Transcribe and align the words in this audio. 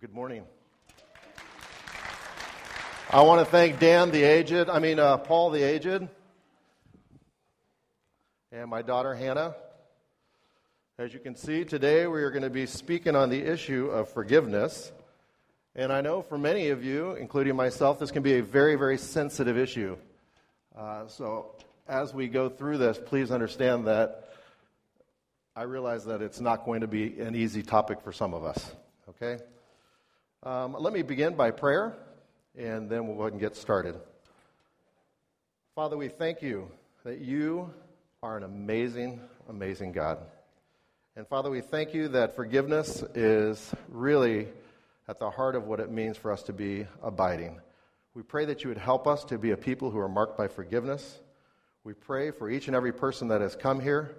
Good 0.00 0.14
morning. 0.14 0.44
I 3.10 3.20
want 3.20 3.44
to 3.44 3.44
thank 3.44 3.78
Dan 3.78 4.10
the 4.10 4.22
aged, 4.22 4.70
I 4.70 4.78
mean, 4.78 4.98
uh, 4.98 5.18
Paul 5.18 5.50
the 5.50 5.62
aged, 5.62 6.08
and 8.50 8.70
my 8.70 8.80
daughter 8.80 9.14
Hannah. 9.14 9.54
As 10.98 11.12
you 11.12 11.20
can 11.20 11.36
see, 11.36 11.66
today 11.66 12.06
we 12.06 12.22
are 12.22 12.30
going 12.30 12.44
to 12.44 12.48
be 12.48 12.64
speaking 12.64 13.14
on 13.14 13.28
the 13.28 13.42
issue 13.42 13.88
of 13.88 14.08
forgiveness. 14.08 14.90
And 15.74 15.92
I 15.92 16.00
know 16.00 16.22
for 16.22 16.38
many 16.38 16.70
of 16.70 16.82
you, 16.82 17.10
including 17.12 17.54
myself, 17.54 17.98
this 17.98 18.10
can 18.10 18.22
be 18.22 18.38
a 18.38 18.42
very, 18.42 18.76
very 18.76 18.96
sensitive 18.96 19.58
issue. 19.58 19.98
Uh, 20.74 21.08
so 21.08 21.56
as 21.86 22.14
we 22.14 22.26
go 22.26 22.48
through 22.48 22.78
this, 22.78 22.98
please 23.04 23.30
understand 23.30 23.86
that 23.86 24.30
I 25.54 25.64
realize 25.64 26.06
that 26.06 26.22
it's 26.22 26.40
not 26.40 26.64
going 26.64 26.80
to 26.80 26.88
be 26.88 27.20
an 27.20 27.34
easy 27.34 27.62
topic 27.62 28.00
for 28.00 28.12
some 28.12 28.32
of 28.32 28.44
us. 28.44 28.72
Okay? 29.06 29.42
Um, 30.42 30.74
let 30.78 30.94
me 30.94 31.02
begin 31.02 31.34
by 31.34 31.50
prayer, 31.50 31.98
and 32.56 32.88
then 32.88 33.06
we'll 33.06 33.16
go 33.16 33.24
ahead 33.24 33.32
and 33.32 33.40
get 33.42 33.56
started. 33.56 33.94
Father, 35.74 35.98
we 35.98 36.08
thank 36.08 36.40
you 36.40 36.70
that 37.04 37.18
you 37.18 37.70
are 38.22 38.38
an 38.38 38.44
amazing, 38.44 39.20
amazing 39.50 39.92
God. 39.92 40.16
And 41.14 41.28
Father, 41.28 41.50
we 41.50 41.60
thank 41.60 41.92
you 41.92 42.08
that 42.08 42.36
forgiveness 42.36 43.04
is 43.14 43.74
really 43.90 44.48
at 45.08 45.18
the 45.18 45.28
heart 45.28 45.56
of 45.56 45.66
what 45.66 45.78
it 45.78 45.90
means 45.90 46.16
for 46.16 46.32
us 46.32 46.42
to 46.44 46.54
be 46.54 46.86
abiding. 47.02 47.60
We 48.14 48.22
pray 48.22 48.46
that 48.46 48.64
you 48.64 48.68
would 48.70 48.78
help 48.78 49.06
us 49.06 49.24
to 49.24 49.36
be 49.36 49.50
a 49.50 49.58
people 49.58 49.90
who 49.90 49.98
are 49.98 50.08
marked 50.08 50.38
by 50.38 50.48
forgiveness. 50.48 51.20
We 51.84 51.92
pray 51.92 52.30
for 52.30 52.48
each 52.48 52.66
and 52.66 52.74
every 52.74 52.94
person 52.94 53.28
that 53.28 53.42
has 53.42 53.56
come 53.56 53.78
here 53.78 54.16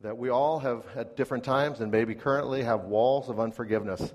that 0.00 0.16
we 0.16 0.30
all 0.30 0.58
have 0.60 0.86
at 0.96 1.18
different 1.18 1.44
times 1.44 1.80
and 1.80 1.92
maybe 1.92 2.14
currently 2.14 2.62
have 2.62 2.84
walls 2.84 3.28
of 3.28 3.38
unforgiveness. 3.38 4.14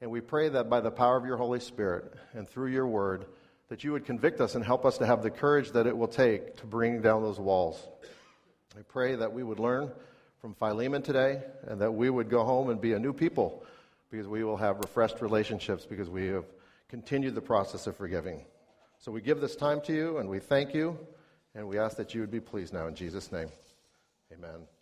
And 0.00 0.10
we 0.10 0.20
pray 0.20 0.48
that 0.50 0.68
by 0.68 0.80
the 0.80 0.90
power 0.90 1.16
of 1.16 1.24
your 1.24 1.36
Holy 1.36 1.60
Spirit 1.60 2.12
and 2.34 2.48
through 2.48 2.70
your 2.70 2.86
word, 2.86 3.26
that 3.68 3.82
you 3.82 3.92
would 3.92 4.04
convict 4.04 4.40
us 4.40 4.54
and 4.54 4.64
help 4.64 4.84
us 4.84 4.98
to 4.98 5.06
have 5.06 5.22
the 5.22 5.30
courage 5.30 5.72
that 5.72 5.86
it 5.86 5.96
will 5.96 6.08
take 6.08 6.56
to 6.56 6.66
bring 6.66 7.00
down 7.00 7.22
those 7.22 7.40
walls. 7.40 7.88
I 8.78 8.82
pray 8.82 9.16
that 9.16 9.32
we 9.32 9.42
would 9.42 9.58
learn 9.58 9.90
from 10.40 10.54
Philemon 10.54 11.02
today 11.02 11.42
and 11.66 11.80
that 11.80 11.92
we 11.92 12.10
would 12.10 12.28
go 12.28 12.44
home 12.44 12.68
and 12.70 12.80
be 12.80 12.92
a 12.92 12.98
new 12.98 13.12
people 13.12 13.64
because 14.10 14.28
we 14.28 14.44
will 14.44 14.56
have 14.56 14.78
refreshed 14.78 15.20
relationships 15.20 15.86
because 15.86 16.10
we 16.10 16.26
have 16.26 16.44
continued 16.88 17.34
the 17.34 17.40
process 17.40 17.86
of 17.86 17.96
forgiving. 17.96 18.44
So 18.98 19.10
we 19.10 19.20
give 19.20 19.40
this 19.40 19.56
time 19.56 19.80
to 19.82 19.92
you 19.92 20.18
and 20.18 20.28
we 20.28 20.38
thank 20.38 20.74
you 20.74 20.98
and 21.54 21.66
we 21.66 21.78
ask 21.78 21.96
that 21.96 22.14
you 22.14 22.20
would 22.20 22.30
be 22.30 22.40
pleased 22.40 22.72
now 22.72 22.86
in 22.86 22.94
Jesus' 22.94 23.32
name. 23.32 23.48
Amen. 24.32 24.75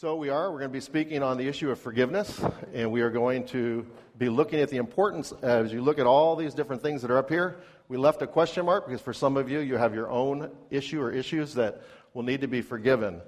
So, 0.00 0.14
we 0.14 0.28
are. 0.28 0.52
We're 0.52 0.60
going 0.60 0.70
to 0.70 0.72
be 0.72 0.78
speaking 0.78 1.24
on 1.24 1.38
the 1.38 1.48
issue 1.48 1.72
of 1.72 1.80
forgiveness, 1.80 2.40
and 2.72 2.92
we 2.92 3.00
are 3.00 3.10
going 3.10 3.44
to 3.46 3.84
be 4.16 4.28
looking 4.28 4.60
at 4.60 4.68
the 4.68 4.76
importance 4.76 5.32
as 5.42 5.72
you 5.72 5.82
look 5.82 5.98
at 5.98 6.06
all 6.06 6.36
these 6.36 6.54
different 6.54 6.82
things 6.82 7.02
that 7.02 7.10
are 7.10 7.18
up 7.18 7.28
here. 7.28 7.56
We 7.88 7.96
left 7.96 8.22
a 8.22 8.28
question 8.28 8.64
mark 8.64 8.86
because 8.86 9.00
for 9.00 9.12
some 9.12 9.36
of 9.36 9.50
you, 9.50 9.58
you 9.58 9.76
have 9.76 9.96
your 9.96 10.08
own 10.08 10.52
issue 10.70 11.02
or 11.02 11.10
issues 11.10 11.54
that 11.54 11.82
will 12.14 12.22
need 12.22 12.42
to 12.42 12.46
be 12.46 12.62
forgiven. 12.62 13.20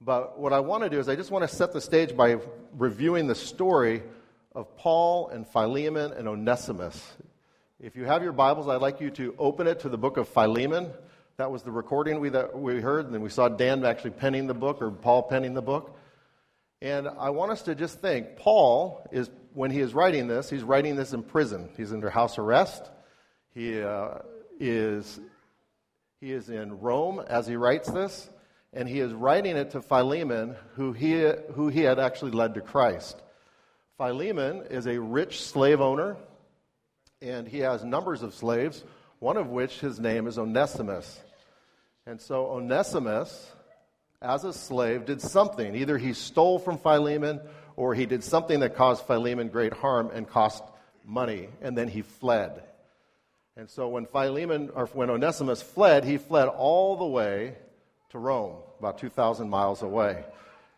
But 0.00 0.40
what 0.40 0.52
I 0.52 0.58
want 0.58 0.82
to 0.82 0.90
do 0.90 0.98
is 0.98 1.08
I 1.08 1.14
just 1.14 1.30
want 1.30 1.48
to 1.48 1.56
set 1.56 1.72
the 1.72 1.80
stage 1.80 2.16
by 2.16 2.38
reviewing 2.76 3.28
the 3.28 3.36
story 3.36 4.02
of 4.56 4.76
Paul 4.76 5.28
and 5.28 5.46
Philemon 5.46 6.14
and 6.14 6.26
Onesimus. 6.26 7.12
If 7.78 7.94
you 7.94 8.06
have 8.06 8.24
your 8.24 8.32
Bibles, 8.32 8.66
I'd 8.66 8.82
like 8.82 9.00
you 9.00 9.10
to 9.12 9.36
open 9.38 9.68
it 9.68 9.78
to 9.80 9.88
the 9.88 9.98
book 9.98 10.16
of 10.16 10.26
Philemon. 10.26 10.90
That 11.38 11.50
was 11.50 11.62
the 11.62 11.70
recording 11.70 12.20
we, 12.20 12.28
that 12.28 12.58
we 12.58 12.80
heard, 12.80 13.06
and 13.06 13.14
then 13.14 13.22
we 13.22 13.30
saw 13.30 13.48
Dan 13.48 13.84
actually 13.86 14.10
penning 14.10 14.46
the 14.46 14.54
book, 14.54 14.82
or 14.82 14.90
Paul 14.90 15.22
penning 15.22 15.54
the 15.54 15.62
book. 15.62 15.96
And 16.82 17.08
I 17.08 17.30
want 17.30 17.52
us 17.52 17.62
to 17.62 17.74
just 17.74 18.00
think 18.00 18.36
Paul 18.36 19.06
is, 19.10 19.30
when 19.54 19.70
he 19.70 19.80
is 19.80 19.94
writing 19.94 20.28
this, 20.28 20.50
he's 20.50 20.62
writing 20.62 20.94
this 20.94 21.14
in 21.14 21.22
prison. 21.22 21.70
He's 21.76 21.92
under 21.92 22.10
house 22.10 22.36
arrest. 22.36 22.82
He, 23.54 23.80
uh, 23.80 24.18
is, 24.60 25.20
he 26.20 26.32
is 26.32 26.50
in 26.50 26.80
Rome 26.80 27.22
as 27.26 27.46
he 27.46 27.56
writes 27.56 27.90
this, 27.90 28.28
and 28.74 28.86
he 28.86 29.00
is 29.00 29.12
writing 29.12 29.56
it 29.56 29.70
to 29.70 29.80
Philemon, 29.80 30.54
who 30.74 30.92
he, 30.92 31.30
who 31.54 31.68
he 31.68 31.80
had 31.80 31.98
actually 31.98 32.32
led 32.32 32.54
to 32.54 32.60
Christ. 32.60 33.22
Philemon 33.96 34.64
is 34.68 34.86
a 34.86 35.00
rich 35.00 35.42
slave 35.42 35.80
owner, 35.80 36.18
and 37.22 37.48
he 37.48 37.60
has 37.60 37.84
numbers 37.84 38.22
of 38.22 38.34
slaves 38.34 38.84
one 39.22 39.36
of 39.36 39.50
which 39.50 39.78
his 39.78 40.00
name 40.00 40.26
is 40.26 40.36
Onesimus. 40.36 41.20
And 42.06 42.20
so 42.20 42.46
Onesimus, 42.46 43.52
as 44.20 44.44
a 44.44 44.52
slave, 44.52 45.04
did 45.04 45.20
something. 45.20 45.74
Either 45.76 45.98
he 45.98 46.12
stole 46.12 46.58
from 46.58 46.78
Philemon 46.78 47.40
or 47.76 47.94
he 47.94 48.06
did 48.06 48.24
something 48.24 48.60
that 48.60 48.74
caused 48.74 49.04
Philemon 49.06 49.48
great 49.48 49.72
harm 49.72 50.10
and 50.12 50.28
cost 50.28 50.62
money, 51.04 51.48
and 51.60 51.76
then 51.76 51.88
he 51.88 52.02
fled. 52.02 52.62
And 53.56 53.68
so 53.68 53.88
when 53.88 54.06
Philemon, 54.06 54.70
or 54.74 54.86
when 54.86 55.10
Onesimus 55.10 55.62
fled, 55.62 56.04
he 56.04 56.18
fled 56.18 56.48
all 56.48 56.96
the 56.96 57.06
way 57.06 57.56
to 58.10 58.18
Rome, 58.18 58.56
about 58.78 58.98
2,000 58.98 59.48
miles 59.48 59.82
away. 59.82 60.24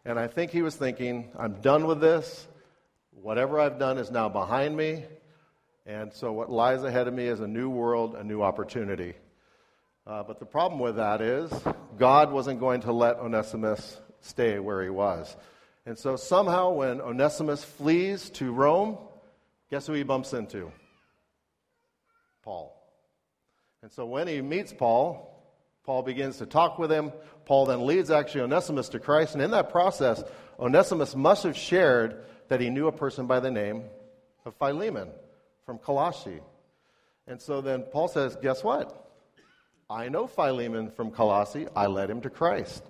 And 0.04 0.18
I 0.18 0.26
think 0.26 0.50
he 0.50 0.62
was 0.62 0.76
thinking, 0.76 1.30
I'm 1.38 1.60
done 1.60 1.86
with 1.86 2.00
this. 2.00 2.46
Whatever 3.12 3.60
I've 3.60 3.78
done 3.78 3.96
is 3.96 4.10
now 4.10 4.28
behind 4.28 4.76
me. 4.76 5.04
And 5.86 6.12
so 6.12 6.32
what 6.32 6.50
lies 6.50 6.82
ahead 6.82 7.08
of 7.08 7.14
me 7.14 7.26
is 7.26 7.40
a 7.40 7.46
new 7.46 7.70
world, 7.70 8.14
a 8.14 8.24
new 8.24 8.42
opportunity. 8.42 9.14
Uh, 10.06 10.22
but 10.22 10.38
the 10.38 10.46
problem 10.46 10.80
with 10.80 10.96
that 10.96 11.22
is 11.22 11.50
God 11.98 12.30
wasn't 12.30 12.60
going 12.60 12.82
to 12.82 12.92
let 12.92 13.16
Onesimus 13.16 13.98
stay 14.20 14.58
where 14.58 14.82
he 14.82 14.90
was. 14.90 15.34
And 15.86 15.98
so 15.98 16.16
somehow 16.16 16.72
when 16.72 17.00
Onesimus 17.00 17.64
flees 17.64 18.30
to 18.30 18.52
Rome, 18.52 18.98
guess 19.70 19.86
who 19.86 19.92
he 19.94 20.02
bumps 20.02 20.32
into? 20.32 20.70
Paul. 22.42 22.74
And 23.82 23.90
so 23.90 24.04
when 24.06 24.28
he 24.28 24.42
meets 24.42 24.72
Paul, 24.72 25.30
Paul 25.84 26.02
begins 26.02 26.38
to 26.38 26.46
talk 26.46 26.78
with 26.78 26.90
him. 26.90 27.12
Paul 27.44 27.66
then 27.66 27.86
leads 27.86 28.10
actually 28.10 28.42
Onesimus 28.42 28.90
to 28.90 28.98
Christ. 28.98 29.34
And 29.34 29.42
in 29.42 29.50
that 29.52 29.70
process, 29.70 30.22
Onesimus 30.58 31.14
must 31.14 31.44
have 31.44 31.56
shared 31.56 32.24
that 32.48 32.60
he 32.60 32.70
knew 32.70 32.88
a 32.88 32.92
person 32.92 33.26
by 33.26 33.40
the 33.40 33.50
name 33.50 33.84
of 34.44 34.54
Philemon 34.56 35.08
from 35.64 35.78
Colossae. 35.78 36.40
And 37.26 37.40
so 37.40 37.60
then 37.60 37.82
Paul 37.82 38.08
says, 38.08 38.36
Guess 38.40 38.62
what? 38.62 39.03
I 39.94 40.08
know 40.08 40.26
Philemon 40.26 40.90
from 40.90 41.12
Colossae. 41.12 41.68
I 41.76 41.86
led 41.86 42.10
him 42.10 42.20
to 42.22 42.30
Christ. 42.30 42.82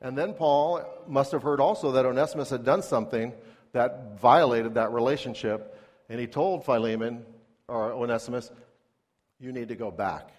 And 0.00 0.18
then 0.18 0.34
Paul 0.34 0.84
must 1.06 1.30
have 1.30 1.44
heard 1.44 1.60
also 1.60 1.92
that 1.92 2.04
Onesimus 2.04 2.50
had 2.50 2.64
done 2.64 2.82
something 2.82 3.32
that 3.70 4.18
violated 4.20 4.74
that 4.74 4.90
relationship. 4.90 5.78
And 6.08 6.18
he 6.18 6.26
told 6.26 6.64
Philemon, 6.64 7.24
or 7.68 7.92
Onesimus, 7.92 8.50
you 9.38 9.52
need 9.52 9.68
to 9.68 9.76
go 9.76 9.92
back. 9.92 10.30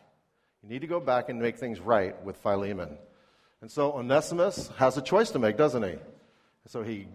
You 0.61 0.67
need 0.67 0.81
to 0.81 0.87
go 0.87 0.99
back 0.99 1.29
and 1.29 1.41
make 1.41 1.57
things 1.57 1.79
right 1.79 2.21
with 2.25 2.35
Philemon. 2.35 2.97
And 3.61 3.71
so 3.71 3.93
Onesimus 3.93 4.69
has 4.75 4.97
a 4.97 5.01
choice 5.01 5.31
to 5.31 5.39
make, 5.39 5.55
doesn't 5.55 5.83
he? 5.83 5.95
So 6.67 6.83
he 6.83 7.07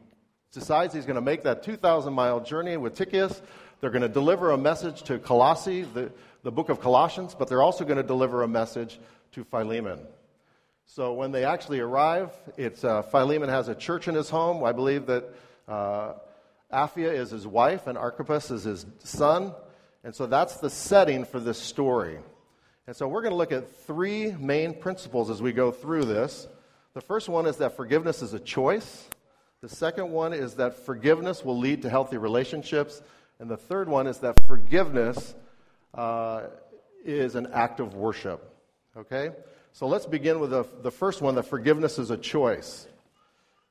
decides 0.50 0.94
he's 0.94 1.04
going 1.04 1.16
to 1.16 1.20
make 1.20 1.42
that 1.42 1.62
2,000 1.62 2.14
mile 2.14 2.40
journey 2.40 2.78
with 2.78 2.94
Tychicus 2.94 3.42
they're 3.80 3.90
going 3.90 4.02
to 4.02 4.08
deliver 4.08 4.50
a 4.50 4.58
message 4.58 5.02
to 5.04 5.18
Colossae, 5.18 5.82
the, 5.82 6.10
the 6.42 6.52
book 6.52 6.68
of 6.68 6.80
Colossians, 6.80 7.34
but 7.34 7.48
they're 7.48 7.62
also 7.62 7.84
going 7.84 7.96
to 7.96 8.02
deliver 8.02 8.42
a 8.42 8.48
message 8.48 8.98
to 9.32 9.44
Philemon. 9.44 10.00
So 10.86 11.12
when 11.12 11.32
they 11.32 11.44
actually 11.44 11.80
arrive, 11.80 12.30
it's, 12.56 12.82
uh, 12.82 13.02
Philemon 13.02 13.48
has 13.48 13.68
a 13.68 13.74
church 13.74 14.08
in 14.08 14.14
his 14.14 14.30
home. 14.30 14.64
I 14.64 14.72
believe 14.72 15.06
that 15.06 15.24
uh, 15.66 16.14
Apphia 16.72 17.12
is 17.12 17.30
his 17.30 17.46
wife 17.46 17.86
and 17.86 17.98
Archippus 17.98 18.50
is 18.50 18.64
his 18.64 18.86
son. 19.00 19.52
And 20.04 20.14
so 20.14 20.26
that's 20.26 20.56
the 20.56 20.70
setting 20.70 21.24
for 21.24 21.40
this 21.40 21.58
story. 21.58 22.18
And 22.86 22.96
so 22.96 23.06
we're 23.06 23.20
going 23.20 23.32
to 23.32 23.36
look 23.36 23.52
at 23.52 23.70
three 23.84 24.32
main 24.32 24.72
principles 24.72 25.28
as 25.28 25.42
we 25.42 25.52
go 25.52 25.70
through 25.70 26.06
this. 26.06 26.48
The 26.94 27.02
first 27.02 27.28
one 27.28 27.46
is 27.46 27.56
that 27.58 27.76
forgiveness 27.76 28.22
is 28.22 28.32
a 28.32 28.40
choice. 28.40 29.08
The 29.60 29.68
second 29.68 30.10
one 30.10 30.32
is 30.32 30.54
that 30.54 30.86
forgiveness 30.86 31.44
will 31.44 31.58
lead 31.58 31.82
to 31.82 31.90
healthy 31.90 32.16
relationships. 32.16 33.02
And 33.40 33.50
the 33.50 33.56
third 33.56 33.88
one 33.88 34.06
is 34.06 34.18
that 34.20 34.42
forgiveness 34.46 35.34
uh, 35.94 36.44
is 37.04 37.34
an 37.34 37.48
act 37.52 37.80
of 37.80 37.94
worship. 37.94 38.54
Okay? 38.96 39.30
So 39.72 39.86
let's 39.86 40.06
begin 40.06 40.40
with 40.40 40.50
the, 40.50 40.66
the 40.82 40.90
first 40.90 41.20
one 41.20 41.34
that 41.36 41.44
forgiveness 41.44 41.98
is 41.98 42.10
a 42.10 42.16
choice. 42.16 42.86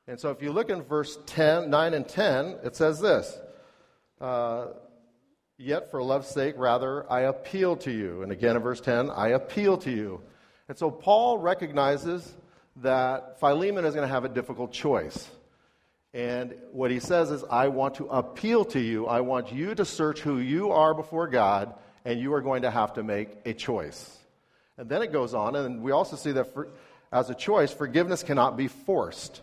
And 0.06 0.18
so 0.18 0.30
if 0.30 0.42
you 0.42 0.52
look 0.52 0.70
in 0.70 0.82
verse 0.82 1.18
10, 1.26 1.68
9 1.68 1.94
and 1.94 2.08
10, 2.08 2.58
it 2.64 2.76
says 2.76 3.00
this 3.00 3.38
uh, 4.20 4.68
Yet 5.58 5.90
for 5.90 6.02
love's 6.02 6.28
sake, 6.28 6.54
rather, 6.56 7.10
I 7.12 7.22
appeal 7.22 7.76
to 7.78 7.90
you. 7.90 8.22
And 8.22 8.32
again 8.32 8.56
in 8.56 8.62
verse 8.62 8.80
10, 8.80 9.10
I 9.10 9.28
appeal 9.30 9.76
to 9.78 9.90
you. 9.90 10.22
And 10.68 10.78
so 10.78 10.90
Paul 10.90 11.38
recognizes 11.38 12.34
that 12.76 13.40
Philemon 13.40 13.84
is 13.84 13.94
going 13.94 14.06
to 14.06 14.12
have 14.12 14.24
a 14.24 14.28
difficult 14.28 14.72
choice. 14.72 15.28
And 16.14 16.54
what 16.72 16.90
he 16.90 17.00
says 17.00 17.30
is, 17.30 17.44
I 17.50 17.68
want 17.68 17.96
to 17.96 18.06
appeal 18.06 18.64
to 18.66 18.80
you. 18.80 19.06
I 19.06 19.20
want 19.20 19.52
you 19.52 19.74
to 19.74 19.84
search 19.84 20.20
who 20.20 20.38
you 20.38 20.70
are 20.70 20.94
before 20.94 21.26
God, 21.26 21.74
and 22.08 22.18
you 22.18 22.32
are 22.32 22.40
going 22.40 22.62
to 22.62 22.70
have 22.70 22.94
to 22.94 23.02
make 23.02 23.28
a 23.44 23.52
choice. 23.52 24.16
And 24.78 24.88
then 24.88 25.02
it 25.02 25.12
goes 25.12 25.34
on, 25.34 25.54
and 25.54 25.82
we 25.82 25.92
also 25.92 26.16
see 26.16 26.32
that 26.32 26.54
for, 26.54 26.68
as 27.12 27.28
a 27.28 27.34
choice, 27.34 27.70
forgiveness 27.70 28.22
cannot 28.22 28.56
be 28.56 28.66
forced. 28.66 29.42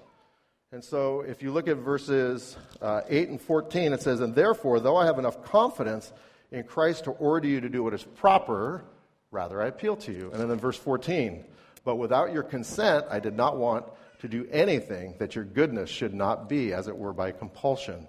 And 0.71 0.83
so 0.83 1.21
if 1.21 1.43
you 1.43 1.51
look 1.51 1.67
at 1.67 1.77
verses 1.77 2.57
uh, 2.81 3.01
8 3.07 3.29
and 3.29 3.39
14, 3.39 3.93
it 3.93 4.01
says, 4.01 4.19
And 4.19 4.33
therefore, 4.33 4.79
though 4.79 4.97
I 4.97 5.05
have 5.05 5.19
enough 5.19 5.43
confidence 5.43 6.11
in 6.51 6.63
Christ 6.63 7.03
to 7.03 7.11
order 7.11 7.47
you 7.47 7.61
to 7.61 7.69
do 7.69 7.83
what 7.83 7.93
is 7.93 8.01
proper, 8.01 8.83
rather 9.29 9.61
I 9.61 9.67
appeal 9.67 9.95
to 9.97 10.11
you. 10.11 10.31
And 10.31 10.41
then 10.41 10.49
in 10.49 10.57
verse 10.57 10.77
14, 10.77 11.45
But 11.83 11.97
without 11.97 12.33
your 12.33 12.41
consent, 12.41 13.05
I 13.11 13.19
did 13.19 13.35
not 13.35 13.57
want 13.57 13.85
to 14.21 14.27
do 14.27 14.47
anything 14.51 15.13
that 15.19 15.35
your 15.35 15.45
goodness 15.45 15.91
should 15.91 16.15
not 16.15 16.49
be, 16.49 16.73
as 16.73 16.87
it 16.87 16.97
were, 16.97 17.13
by 17.13 17.31
compulsion. 17.31 18.07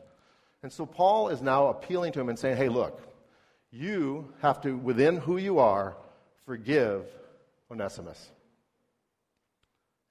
And 0.63 0.73
so 0.73 0.87
Paul 0.87 1.29
is 1.29 1.43
now 1.43 1.67
appealing 1.67 2.13
to 2.13 2.21
him 2.21 2.31
and 2.31 2.39
saying, 2.39 2.57
Hey, 2.57 2.71
look, 2.71 3.03
you 3.71 4.33
have 4.43 4.61
to, 4.63 4.77
within 4.77 5.17
who 5.17 5.37
you 5.37 5.59
are, 5.59 5.97
forgive 6.45 7.05
Onesimus. 7.71 8.31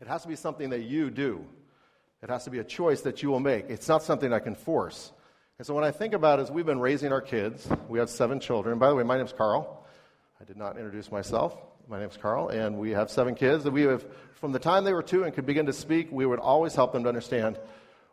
It 0.01 0.07
has 0.07 0.23
to 0.23 0.27
be 0.27 0.35
something 0.35 0.69
that 0.71 0.83
you 0.83 1.09
do. 1.09 1.45
It 2.21 2.29
has 2.29 2.43
to 2.45 2.49
be 2.49 2.59
a 2.59 2.63
choice 2.63 3.01
that 3.01 3.23
you 3.23 3.29
will 3.29 3.39
make. 3.39 3.69
It's 3.69 3.87
not 3.87 4.03
something 4.03 4.33
I 4.33 4.39
can 4.39 4.55
force. 4.55 5.11
And 5.57 5.65
so 5.65 5.73
when 5.73 5.83
I 5.83 5.91
think 5.91 6.13
about 6.13 6.39
it, 6.39 6.49
we've 6.49 6.65
been 6.65 6.79
raising 6.79 7.11
our 7.11 7.21
kids, 7.21 7.67
we 7.87 7.99
have 7.99 8.09
seven 8.09 8.39
children. 8.39 8.77
By 8.77 8.89
the 8.89 8.95
way, 8.95 9.03
my 9.03 9.17
name's 9.17 9.33
Carl. 9.33 9.85
I 10.39 10.43
did 10.43 10.57
not 10.57 10.77
introduce 10.77 11.11
myself. 11.11 11.55
My 11.87 11.99
name's 11.99 12.17
Carl, 12.17 12.49
and 12.49 12.77
we 12.77 12.91
have 12.91 13.09
seven 13.09 13.35
kids. 13.35 13.63
And 13.63 13.73
we 13.73 13.83
have, 13.83 14.05
from 14.33 14.51
the 14.51 14.59
time 14.59 14.83
they 14.83 14.91
were 14.91 15.03
two 15.03 15.23
and 15.23 15.33
could 15.33 15.45
begin 15.45 15.67
to 15.67 15.73
speak, 15.73 16.11
we 16.11 16.25
would 16.25 16.39
always 16.39 16.75
help 16.75 16.91
them 16.91 17.03
to 17.03 17.09
understand 17.09 17.57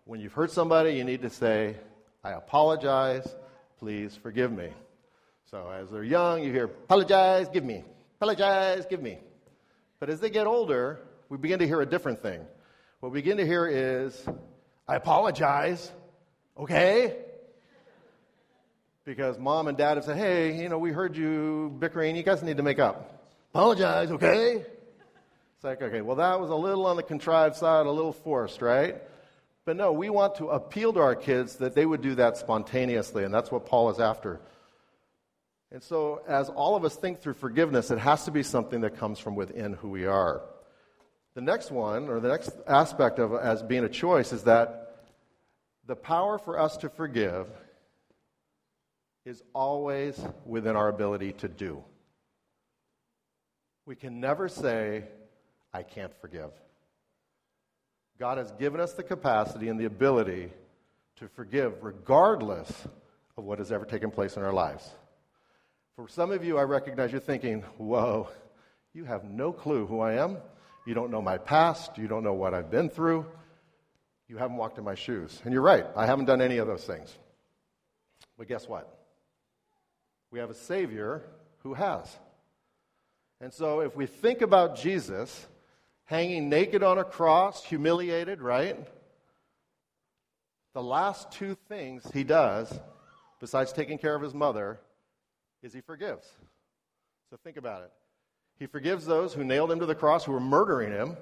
when 0.05 0.21
you've 0.21 0.33
hurt 0.33 0.51
somebody, 0.51 0.93
you 0.93 1.05
need 1.05 1.23
to 1.23 1.31
say, 1.31 1.77
I 2.23 2.33
apologize, 2.33 3.27
please 3.79 4.15
forgive 4.15 4.53
me. 4.53 4.71
So 5.53 5.69
as 5.69 5.91
they're 5.91 6.03
young, 6.03 6.43
you 6.43 6.51
hear, 6.51 6.65
apologize, 6.65 7.47
give 7.53 7.63
me, 7.63 7.85
apologize, 8.17 8.87
give 8.89 9.03
me. 9.03 9.19
But 10.01 10.09
as 10.09 10.19
they 10.19 10.31
get 10.31 10.47
older, 10.47 11.01
we 11.29 11.37
begin 11.37 11.59
to 11.59 11.67
hear 11.67 11.83
a 11.83 11.85
different 11.85 12.23
thing. 12.23 12.41
What 13.01 13.13
we 13.13 13.21
begin 13.21 13.37
to 13.37 13.45
hear 13.47 13.67
is, 13.67 14.19
I 14.89 14.97
apologize, 14.97 15.93
okay? 16.57 17.19
Because 19.05 19.39
mom 19.39 19.69
and 19.69 19.77
dad 19.77 19.99
have 19.99 20.07
said, 20.07 20.17
hey, 20.17 20.59
you 20.59 20.71
know, 20.71 20.79
we 20.79 20.91
heard 20.91 21.19
you 21.19 21.77
bickering, 21.79 22.17
you 22.17 22.23
guys 22.23 22.43
need 22.43 22.57
to 22.57 22.63
make 22.63 22.79
up. 22.79 23.29
Apologize, 23.53 24.11
okay? 24.11 24.55
It's 24.55 25.65
like, 25.65 25.83
okay, 25.83 26.01
well, 26.01 26.17
that 26.17 26.41
was 26.41 26.49
a 26.49 26.57
little 26.57 26.87
on 26.87 26.97
the 26.97 27.03
contrived 27.03 27.57
side, 27.57 27.85
a 27.85 27.91
little 27.91 28.15
forced, 28.15 28.63
right? 28.63 29.03
But 29.67 29.77
no, 29.77 29.93
we 29.93 30.09
want 30.09 30.37
to 30.37 30.49
appeal 30.49 30.95
to 30.95 31.01
our 31.01 31.15
kids 31.15 31.57
that 31.57 31.75
they 31.75 31.85
would 31.85 32.01
do 32.01 32.15
that 32.15 32.39
spontaneously, 32.39 33.25
and 33.25 33.35
that's 33.35 33.51
what 33.51 33.67
Paul 33.67 33.91
is 33.91 34.01
after. 34.01 34.41
And 35.73 35.83
so, 35.83 36.21
as 36.29 36.51
all 36.51 36.77
of 36.77 36.85
us 36.85 36.97
think 36.97 37.21
through 37.21 37.33
forgiveness, 37.33 37.91
it 37.91 37.99
has 37.99 38.27
to 38.27 38.31
be 38.31 38.43
something 38.43 38.83
that 38.83 38.99
comes 38.99 39.19
from 39.19 39.35
within 39.35 39.73
who 39.73 39.89
we 39.89 40.05
are. 40.05 40.43
The 41.35 41.41
next 41.41 41.71
one, 41.71 42.11
or 42.11 42.21
the 42.21 42.29
next 42.29 42.51
aspect 42.67 43.19
of 43.19 43.33
as 43.33 43.63
being 43.63 43.85
a 43.85 43.89
choice, 43.89 44.35
is 44.35 44.43
that 44.43 44.99
the 45.87 45.97
power 45.97 46.37
for 46.37 46.59
us 46.59 46.77
to 46.79 46.91
forgive 46.91 47.47
is 49.25 49.43
always 49.55 50.23
within 50.45 50.77
our 50.77 50.91
ability 50.91 51.33
to 51.33 51.49
do. 51.49 51.83
We 53.87 53.97
can 53.97 54.21
never 54.21 54.49
say, 54.49 55.05
I 55.73 55.85
can't 55.85 56.13
forgive. 56.21 56.51
God 58.19 58.37
has 58.37 58.53
given 58.53 58.79
us 58.79 58.93
the 58.93 59.03
capacity 59.03 59.71
and 59.71 59.81
the 59.81 59.87
ability 59.87 60.51
to 61.17 61.29
forgive 61.29 61.83
regardless 61.83 62.71
of 63.39 63.45
what 63.45 63.59
has 63.59 63.73
ever 63.73 63.87
taken 63.87 64.11
place 64.11 64.37
in 64.37 64.43
our 64.43 64.53
lives. 64.53 64.91
For 65.97 66.09
some 66.09 66.31
of 66.31 66.43
you, 66.43 66.57
I 66.57 66.63
recognize 66.63 67.13
you're 67.13 67.21
thinking, 67.21 67.63
whoa, 67.77 68.29
you 68.95 69.05
have 69.05 69.25
no 69.25 69.53
clue 69.53 69.87
who 69.87 70.01
I 70.01 70.15
am. 70.15 70.39
You 70.87 70.95
don't 70.95 71.11
know 71.11 71.21
my 71.21 71.37
past. 71.37 71.99
You 71.99 72.09
don't 72.09 72.25
know 72.25 72.33
what 72.33 72.55
I've 72.55 72.71
been 72.71 72.89
through. 72.89 73.27
You 74.27 74.39
haven't 74.39 74.57
walked 74.57 74.79
in 74.79 74.85
my 74.85 74.95
shoes. 74.95 75.41
And 75.45 75.53
you're 75.53 75.63
right, 75.63 75.85
I 75.95 76.07
haven't 76.07 76.25
done 76.25 76.41
any 76.41 76.57
of 76.57 76.67
those 76.67 76.85
things. 76.85 77.15
But 78.39 78.49
guess 78.49 78.67
what? 78.67 78.99
We 80.31 80.39
have 80.39 80.49
a 80.49 80.55
Savior 80.55 81.23
who 81.59 81.75
has. 81.75 82.17
And 83.43 83.53
so 83.53 83.81
if 83.81 83.95
we 83.95 84.07
think 84.07 84.41
about 84.41 84.77
Jesus 84.77 85.47
hanging 86.05 86.49
naked 86.49 86.83
on 86.83 86.99
a 86.99 87.05
cross, 87.05 87.65
humiliated, 87.65 88.41
right? 88.41 88.79
The 90.73 90.83
last 90.83 91.33
two 91.33 91.55
things 91.69 92.03
he 92.15 92.25
does, 92.25 92.73
besides 93.41 93.75
taking 93.75 93.99
care 93.99 94.15
of 94.15 94.23
his 94.23 94.33
mother, 94.33 94.81
is 95.63 95.73
he 95.73 95.81
forgives. 95.81 96.27
So 97.31 97.37
think 97.37 97.57
about 97.57 97.83
it. 97.83 97.93
He 98.59 98.67
forgives 98.67 99.07
those 99.07 99.33
who 99.33 99.45
nailed 99.45 99.73
him 99.73 99.81
to 99.81 99.87
the 99.87 99.95
cross, 99.95 100.25
who 100.25 100.33
were 100.33 100.41
murdering 100.41 100.93
him. 100.93 101.17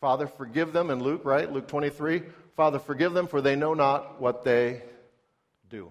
Father, 0.00 0.26
forgive 0.26 0.72
them 0.72 0.90
in 0.90 1.02
Luke, 1.02 1.24
right? 1.24 1.50
Luke 1.50 1.68
23. 1.68 2.22
Father, 2.56 2.78
forgive 2.78 3.12
them, 3.12 3.26
for 3.26 3.40
they 3.40 3.56
know 3.56 3.74
not 3.74 4.20
what 4.20 4.44
they 4.44 4.82
do. 5.68 5.90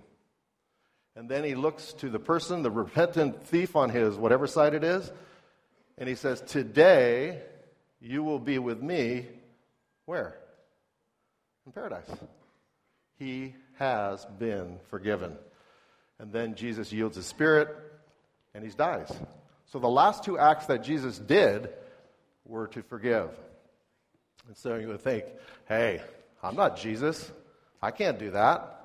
And 1.15 1.29
then 1.29 1.43
he 1.43 1.55
looks 1.55 1.93
to 1.93 2.09
the 2.09 2.19
person, 2.19 2.63
the 2.63 2.71
repentant 2.71 3.43
thief 3.43 3.75
on 3.75 3.89
his, 3.89 4.15
whatever 4.15 4.47
side 4.47 4.73
it 4.73 4.83
is, 4.83 5.11
and 5.97 6.07
he 6.07 6.15
says, 6.15 6.41
Today 6.41 7.41
you 7.99 8.23
will 8.23 8.39
be 8.39 8.57
with 8.57 8.81
me. 8.81 9.27
Where? 10.05 10.37
In 11.65 11.71
paradise. 11.71 12.09
He 13.17 13.53
has 13.77 14.25
been 14.39 14.79
forgiven. 14.89 15.37
And 16.19 16.31
then 16.31 16.55
Jesus 16.55 16.91
yields 16.91 17.15
his 17.15 17.25
spirit 17.25 17.69
and 18.53 18.63
he 18.63 18.69
dies. 18.71 19.11
So 19.67 19.79
the 19.79 19.87
last 19.87 20.23
two 20.23 20.37
acts 20.37 20.65
that 20.65 20.83
Jesus 20.83 21.17
did 21.17 21.69
were 22.45 22.67
to 22.67 22.81
forgive. 22.83 23.29
And 24.47 24.57
so 24.57 24.75
you 24.75 24.87
would 24.87 25.01
think, 25.01 25.25
hey, 25.67 26.01
I'm 26.41 26.55
not 26.55 26.77
Jesus. 26.77 27.31
I 27.81 27.91
can't 27.91 28.19
do 28.19 28.31
that. 28.31 28.75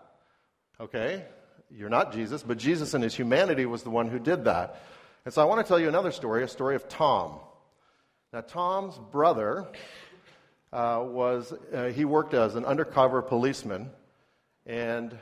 Okay, 0.81 1.25
you're 1.71 1.89
not 1.89 2.13
Jesus, 2.13 2.43
but 2.43 2.59
Jesus 2.59 2.95
in 2.95 3.03
his 3.03 3.15
humanity 3.15 3.65
was 3.65 3.83
the 3.83 3.91
one 3.91 4.09
who 4.09 4.19
did 4.19 4.45
that. 4.45 4.83
And 5.25 5.33
so 5.33 5.41
I 5.41 5.47
want 5.47 5.65
to 5.65 5.69
tell 5.69 5.81
you 5.81 5.89
another 5.89 6.13
story, 6.13 6.45
a 6.45 6.49
story 6.49 6.77
of 6.77 6.89
Tom. 6.89 7.39
Now, 8.33 8.43
Tom's 8.43 8.99
brother 9.11 9.67
uh, 10.73 11.03
was, 11.07 11.53
uh, 11.73 11.87
he 11.87 12.05
worked 12.05 12.35
as 12.35 12.57
an 12.57 12.65
undercover 12.65 13.23
policeman. 13.23 13.91
And 14.67 15.17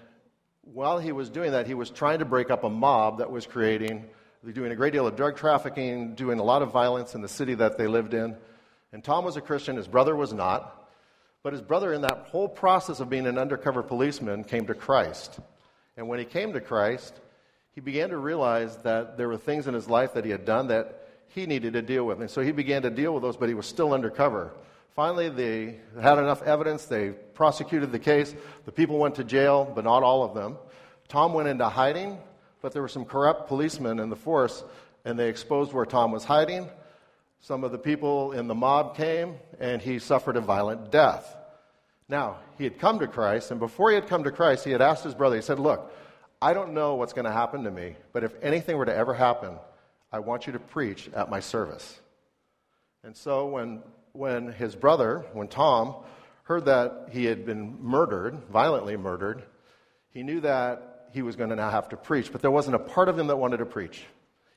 while 0.62 0.98
he 0.98 1.12
was 1.12 1.28
doing 1.30 1.52
that, 1.52 1.66
he 1.66 1.74
was 1.74 1.90
trying 1.90 2.20
to 2.20 2.24
break 2.24 2.50
up 2.50 2.64
a 2.64 2.70
mob 2.70 3.18
that 3.18 3.30
was 3.30 3.46
creating 3.46 4.08
doing 4.50 4.72
a 4.72 4.76
great 4.76 4.92
deal 4.92 5.06
of 5.06 5.14
drug 5.14 5.36
trafficking, 5.36 6.16
doing 6.16 6.40
a 6.40 6.42
lot 6.42 6.62
of 6.62 6.72
violence 6.72 7.14
in 7.14 7.20
the 7.20 7.28
city 7.28 7.54
that 7.54 7.78
they 7.78 7.86
lived 7.86 8.12
in. 8.12 8.36
And 8.92 9.02
Tom 9.02 9.24
was 9.24 9.36
a 9.36 9.40
Christian, 9.40 9.76
his 9.76 9.86
brother 9.86 10.16
was 10.16 10.32
not. 10.32 10.88
But 11.44 11.52
his 11.52 11.62
brother, 11.62 11.92
in 11.92 12.02
that 12.02 12.26
whole 12.30 12.48
process 12.48 13.00
of 13.00 13.08
being 13.08 13.26
an 13.26 13.38
undercover 13.38 13.82
policeman, 13.82 14.44
came 14.44 14.66
to 14.66 14.74
Christ. 14.74 15.38
And 15.96 16.08
when 16.08 16.18
he 16.18 16.24
came 16.24 16.52
to 16.52 16.60
Christ, 16.60 17.14
he 17.74 17.80
began 17.80 18.10
to 18.10 18.16
realize 18.16 18.76
that 18.78 19.16
there 19.16 19.28
were 19.28 19.36
things 19.36 19.66
in 19.66 19.74
his 19.74 19.88
life 19.88 20.14
that 20.14 20.24
he 20.24 20.30
had 20.30 20.44
done 20.44 20.68
that 20.68 21.08
he 21.28 21.46
needed 21.46 21.72
to 21.74 21.82
deal 21.82 22.04
with. 22.04 22.20
And 22.20 22.30
so 22.30 22.42
he 22.42 22.52
began 22.52 22.82
to 22.82 22.90
deal 22.90 23.14
with 23.14 23.22
those, 23.22 23.36
but 23.36 23.48
he 23.48 23.54
was 23.54 23.66
still 23.66 23.92
undercover. 23.94 24.52
Finally, 24.94 25.30
they 25.30 25.76
had 26.00 26.18
enough 26.18 26.42
evidence. 26.42 26.84
They 26.84 27.10
prosecuted 27.10 27.92
the 27.92 27.98
case. 27.98 28.34
The 28.66 28.72
people 28.72 28.98
went 28.98 29.14
to 29.16 29.24
jail, 29.24 29.70
but 29.74 29.84
not 29.84 30.02
all 30.02 30.22
of 30.22 30.34
them. 30.34 30.58
Tom 31.08 31.32
went 31.32 31.48
into 31.48 31.68
hiding 31.68 32.18
but 32.62 32.72
there 32.72 32.80
were 32.80 32.88
some 32.88 33.04
corrupt 33.04 33.48
policemen 33.48 33.98
in 33.98 34.08
the 34.08 34.16
force, 34.16 34.64
and 35.04 35.18
they 35.18 35.28
exposed 35.28 35.72
where 35.72 35.84
Tom 35.84 36.12
was 36.12 36.24
hiding. 36.24 36.68
Some 37.40 37.64
of 37.64 37.72
the 37.72 37.78
people 37.78 38.32
in 38.32 38.46
the 38.46 38.54
mob 38.54 38.96
came, 38.96 39.34
and 39.58 39.82
he 39.82 39.98
suffered 39.98 40.36
a 40.36 40.40
violent 40.40 40.92
death. 40.92 41.36
Now, 42.08 42.38
he 42.56 42.64
had 42.64 42.78
come 42.78 43.00
to 43.00 43.08
Christ, 43.08 43.50
and 43.50 43.58
before 43.58 43.90
he 43.90 43.96
had 43.96 44.06
come 44.06 44.22
to 44.24 44.30
Christ, 44.30 44.64
he 44.64 44.70
had 44.70 44.80
asked 44.80 45.02
his 45.02 45.14
brother, 45.14 45.36
he 45.36 45.42
said, 45.42 45.58
Look, 45.58 45.92
I 46.40 46.54
don't 46.54 46.72
know 46.72 46.94
what's 46.94 47.12
going 47.12 47.24
to 47.24 47.32
happen 47.32 47.64
to 47.64 47.70
me, 47.70 47.96
but 48.12 48.22
if 48.22 48.32
anything 48.42 48.76
were 48.76 48.86
to 48.86 48.94
ever 48.94 49.12
happen, 49.12 49.58
I 50.12 50.20
want 50.20 50.46
you 50.46 50.52
to 50.52 50.58
preach 50.60 51.10
at 51.14 51.30
my 51.30 51.40
service. 51.40 51.98
And 53.02 53.16
so 53.16 53.46
when, 53.46 53.82
when 54.12 54.52
his 54.52 54.74
brother, 54.74 55.24
when 55.32 55.48
Tom, 55.48 55.94
heard 56.44 56.66
that 56.66 57.08
he 57.10 57.24
had 57.24 57.46
been 57.46 57.82
murdered, 57.82 58.34
violently 58.50 58.96
murdered, 58.96 59.42
he 60.10 60.22
knew 60.22 60.40
that 60.40 61.08
he 61.12 61.22
was 61.22 61.36
going 61.36 61.50
to 61.50 61.56
now 61.56 61.70
have 61.70 61.88
to 61.90 61.96
preach. 61.96 62.32
But 62.32 62.42
there 62.42 62.50
wasn't 62.50 62.76
a 62.76 62.80
part 62.80 63.08
of 63.08 63.18
him 63.18 63.28
that 63.28 63.36
wanted 63.36 63.58
to 63.58 63.66
preach. 63.66 64.02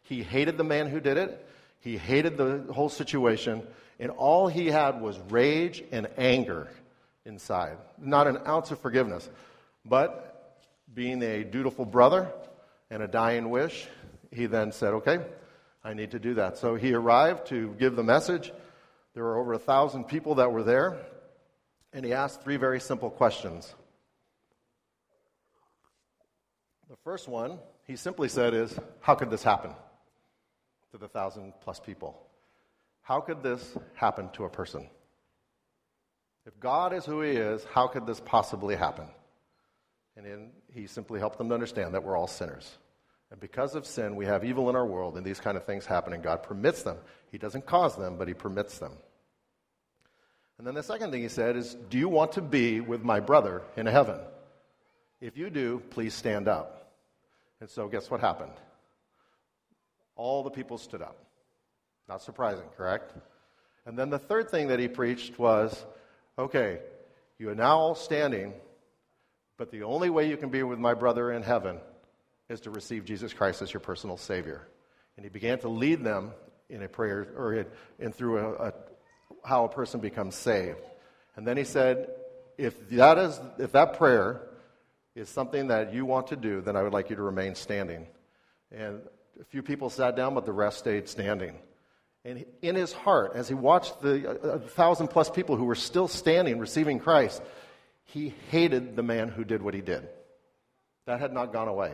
He 0.04 0.24
hated 0.24 0.58
the 0.58 0.64
man 0.64 0.88
who 0.88 1.00
did 1.00 1.18
it, 1.18 1.48
he 1.80 1.98
hated 1.98 2.38
the 2.38 2.66
whole 2.74 2.90
situation, 2.90 3.66
and 4.00 4.12
all 4.12 4.48
he 4.48 4.68
had 4.68 5.02
was 5.02 5.18
rage 5.30 5.84
and 5.92 6.08
anger 6.18 6.68
inside. 7.26 7.78
Not 7.98 8.28
an 8.28 8.40
ounce 8.48 8.72
of 8.72 8.80
forgiveness. 8.80 9.30
But 9.86 10.62
being 10.94 11.22
a 11.22 11.44
dutiful 11.44 11.86
brother 11.86 12.32
and 12.90 13.04
a 13.04 13.08
dying 13.08 13.50
wish, 13.50 13.88
he 14.32 14.48
then 14.48 14.72
said, 14.72 14.94
Okay, 14.96 15.20
I 15.84 15.94
need 15.94 16.12
to 16.12 16.20
do 16.20 16.36
that. 16.36 16.58
So 16.58 16.76
he 16.76 16.94
arrived 16.94 17.48
to 17.48 17.76
give 17.80 17.96
the 17.96 18.04
message. 18.04 18.52
There 19.16 19.24
were 19.24 19.38
over 19.38 19.54
a 19.54 19.60
thousand 19.60 20.04
people 20.04 20.36
that 20.36 20.52
were 20.52 20.62
there, 20.62 20.98
and 21.94 22.06
he 22.06 22.12
asked 22.12 22.44
three 22.44 22.58
very 22.58 22.82
simple 22.82 23.10
questions. 23.10 23.74
The 26.90 26.98
first 26.98 27.30
one, 27.30 27.58
he 27.88 27.96
simply 27.96 28.28
said, 28.28 28.54
is 28.54 28.78
how 29.00 29.16
could 29.16 29.32
this 29.32 29.42
happen 29.42 29.72
to 30.92 30.98
the 30.98 31.08
thousand 31.08 31.54
plus 31.62 31.80
people? 31.80 32.22
How 33.02 33.22
could 33.22 33.42
this 33.42 33.78
happen 33.94 34.30
to 34.34 34.44
a 34.44 34.50
person? 34.50 34.90
If 36.46 36.60
God 36.60 36.94
is 36.94 37.06
who 37.06 37.22
He 37.22 37.32
is, 37.32 37.66
how 37.74 37.88
could 37.88 38.06
this 38.06 38.20
possibly 38.20 38.76
happen? 38.76 39.08
And 40.18 40.26
then 40.26 40.50
he 40.74 40.88
simply 40.88 41.20
helped 41.20 41.38
them 41.38 41.50
to 41.50 41.54
understand 41.54 41.94
that 41.94 42.04
we're 42.04 42.18
all 42.18 42.28
sinners. 42.28 42.78
And 43.32 43.40
because 43.40 43.76
of 43.76 43.86
sin, 43.86 44.16
we 44.16 44.26
have 44.26 44.44
evil 44.44 44.70
in 44.70 44.76
our 44.76 44.86
world, 44.86 45.18
and 45.18 45.26
these 45.26 45.40
kind 45.40 45.58
of 45.58 45.66
things 45.66 45.86
happen, 45.86 46.14
and 46.14 46.24
God 46.24 46.44
permits 46.44 46.84
them. 46.84 46.98
He 47.32 47.38
doesn't 47.38 47.66
cause 47.66 47.96
them, 47.96 48.18
but 48.18 48.28
He 48.28 48.34
permits 48.34 48.78
them. 48.78 48.94
And 50.58 50.66
then 50.66 50.76
the 50.76 50.84
second 50.84 51.12
thing 51.12 51.22
He 51.22 51.30
said 51.30 51.56
is, 51.56 51.76
Do 51.90 51.98
you 51.98 52.08
want 52.08 52.34
to 52.34 52.42
be 52.42 52.82
with 52.82 53.04
my 53.04 53.20
brother 53.20 53.64
in 53.76 53.88
heaven? 53.88 54.20
If 55.22 55.38
you 55.38 55.50
do, 55.50 55.82
please 55.90 56.14
stand 56.14 56.48
up. 56.48 56.94
And 57.60 57.70
so, 57.70 57.88
guess 57.88 58.12
what 58.12 58.20
happened? 58.20 58.54
All 60.16 60.44
the 60.44 60.52
people 60.52 60.78
stood 60.78 61.02
up. 61.02 61.18
Not 62.08 62.22
surprising, 62.22 62.66
correct? 62.78 63.14
And 63.86 63.98
then 63.98 64.10
the 64.10 64.20
third 64.20 64.50
thing 64.50 64.68
that 64.68 64.80
he 64.80 64.88
preached 64.88 65.40
was 65.40 65.86
okay, 66.38 66.80
you 67.40 67.50
are 67.50 67.56
now 67.56 67.78
all 67.78 67.96
standing, 67.96 68.54
but 69.58 69.72
the 69.72 69.84
only 69.84 70.10
way 70.10 70.30
you 70.30 70.38
can 70.38 70.50
be 70.50 70.64
with 70.64 70.80
my 70.80 70.94
brother 70.94 71.32
in 71.32 71.42
heaven 71.42 71.80
is 72.50 72.62
to 72.62 72.70
receive 72.70 73.06
Jesus 73.06 73.34
Christ 73.34 73.62
as 73.62 73.74
your 73.74 73.82
personal 73.82 74.18
Savior. 74.18 74.68
And 75.18 75.26
he 75.26 75.30
began 75.30 75.60
to 75.60 75.70
lead 75.70 76.04
them 76.04 76.32
in 76.70 76.84
a 76.84 76.88
prayer, 76.88 77.28
or 77.38 77.66
in, 78.00 78.12
through 78.12 78.40
a, 78.40 78.68
a, 78.68 78.74
how 79.44 79.66
a 79.66 79.70
person 79.70 80.00
becomes 80.00 80.36
saved. 80.36 80.82
And 81.36 81.46
then 81.46 81.58
he 81.58 81.64
said, 81.64 82.10
if 82.58 82.90
that, 82.90 83.18
is, 83.18 83.40
if 83.60 83.72
that 83.74 83.98
prayer 83.98 84.42
is 85.16 85.30
something 85.30 85.68
that 85.68 85.94
you 85.94 86.06
want 86.06 86.28
to 86.28 86.36
do, 86.36 86.62
then 86.62 86.76
I 86.76 86.84
would 86.84 86.94
like 86.94 87.10
you 87.10 87.16
to 87.16 87.22
remain 87.22 87.56
standing. 87.56 88.08
And 88.72 89.02
a 89.40 89.44
few 89.46 89.62
people 89.62 89.90
sat 89.90 90.16
down, 90.16 90.34
but 90.34 90.46
the 90.46 90.54
rest 90.54 90.80
stayed 90.80 91.08
standing. 91.08 91.56
And 92.24 92.46
in 92.62 92.76
his 92.76 92.92
heart, 92.92 93.34
as 93.36 93.48
he 93.48 93.54
watched 93.54 94.02
the 94.02 94.28
uh, 94.28 94.34
uh, 94.34 94.52
a 94.54 94.60
thousand 94.60 95.10
plus 95.10 95.30
people 95.30 95.56
who 95.58 95.66
were 95.66 95.76
still 95.76 96.08
standing 96.08 96.58
receiving 96.58 97.00
Christ, 97.00 97.42
he 98.06 98.34
hated 98.50 98.96
the 98.96 99.04
man 99.04 99.30
who 99.30 99.44
did 99.44 99.62
what 99.62 99.74
he 99.74 99.82
did. 99.82 100.08
That 101.06 101.20
had 101.20 101.34
not 101.34 101.54
gone 101.54 101.68
away. 101.68 101.94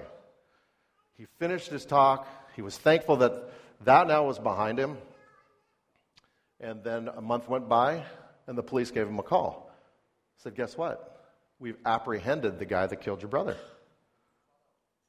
He 1.18 1.26
finished 1.40 1.70
his 1.70 1.86
talk. 1.86 2.28
He 2.56 2.62
was 2.62 2.78
thankful 2.78 3.18
that 3.18 3.34
that 3.84 4.08
now 4.08 4.26
was 4.26 4.40
behind 4.40 4.80
him. 4.80 4.98
And 6.60 6.84
then 6.84 7.08
a 7.08 7.22
month 7.22 7.50
went 7.50 7.68
by, 7.68 8.04
and 8.48 8.58
the 8.58 8.64
police 8.64 8.92
gave 8.92 9.08
him 9.08 9.20
a 9.20 9.24
call. 9.24 9.72
Said, 10.38 10.56
Guess 10.56 10.78
what? 10.78 11.08
We've 11.60 11.78
apprehended 11.86 12.60
the 12.60 12.66
guy 12.66 12.88
that 12.88 13.02
killed 13.02 13.22
your 13.22 13.30
brother. 13.30 13.58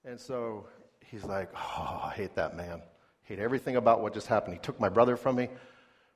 And 0.05 0.19
so 0.19 0.67
he's 1.07 1.25
like, 1.25 1.51
Oh, 1.55 2.01
I 2.05 2.13
hate 2.17 2.35
that 2.37 2.57
man. 2.57 2.83
Hate 3.25 3.39
everything 3.39 3.77
about 3.77 4.03
what 4.03 4.15
just 4.15 4.27
happened. 4.27 4.55
He 4.55 4.61
took 4.61 4.81
my 4.81 4.89
brother 4.89 5.17
from 5.17 5.37
me. 5.37 5.49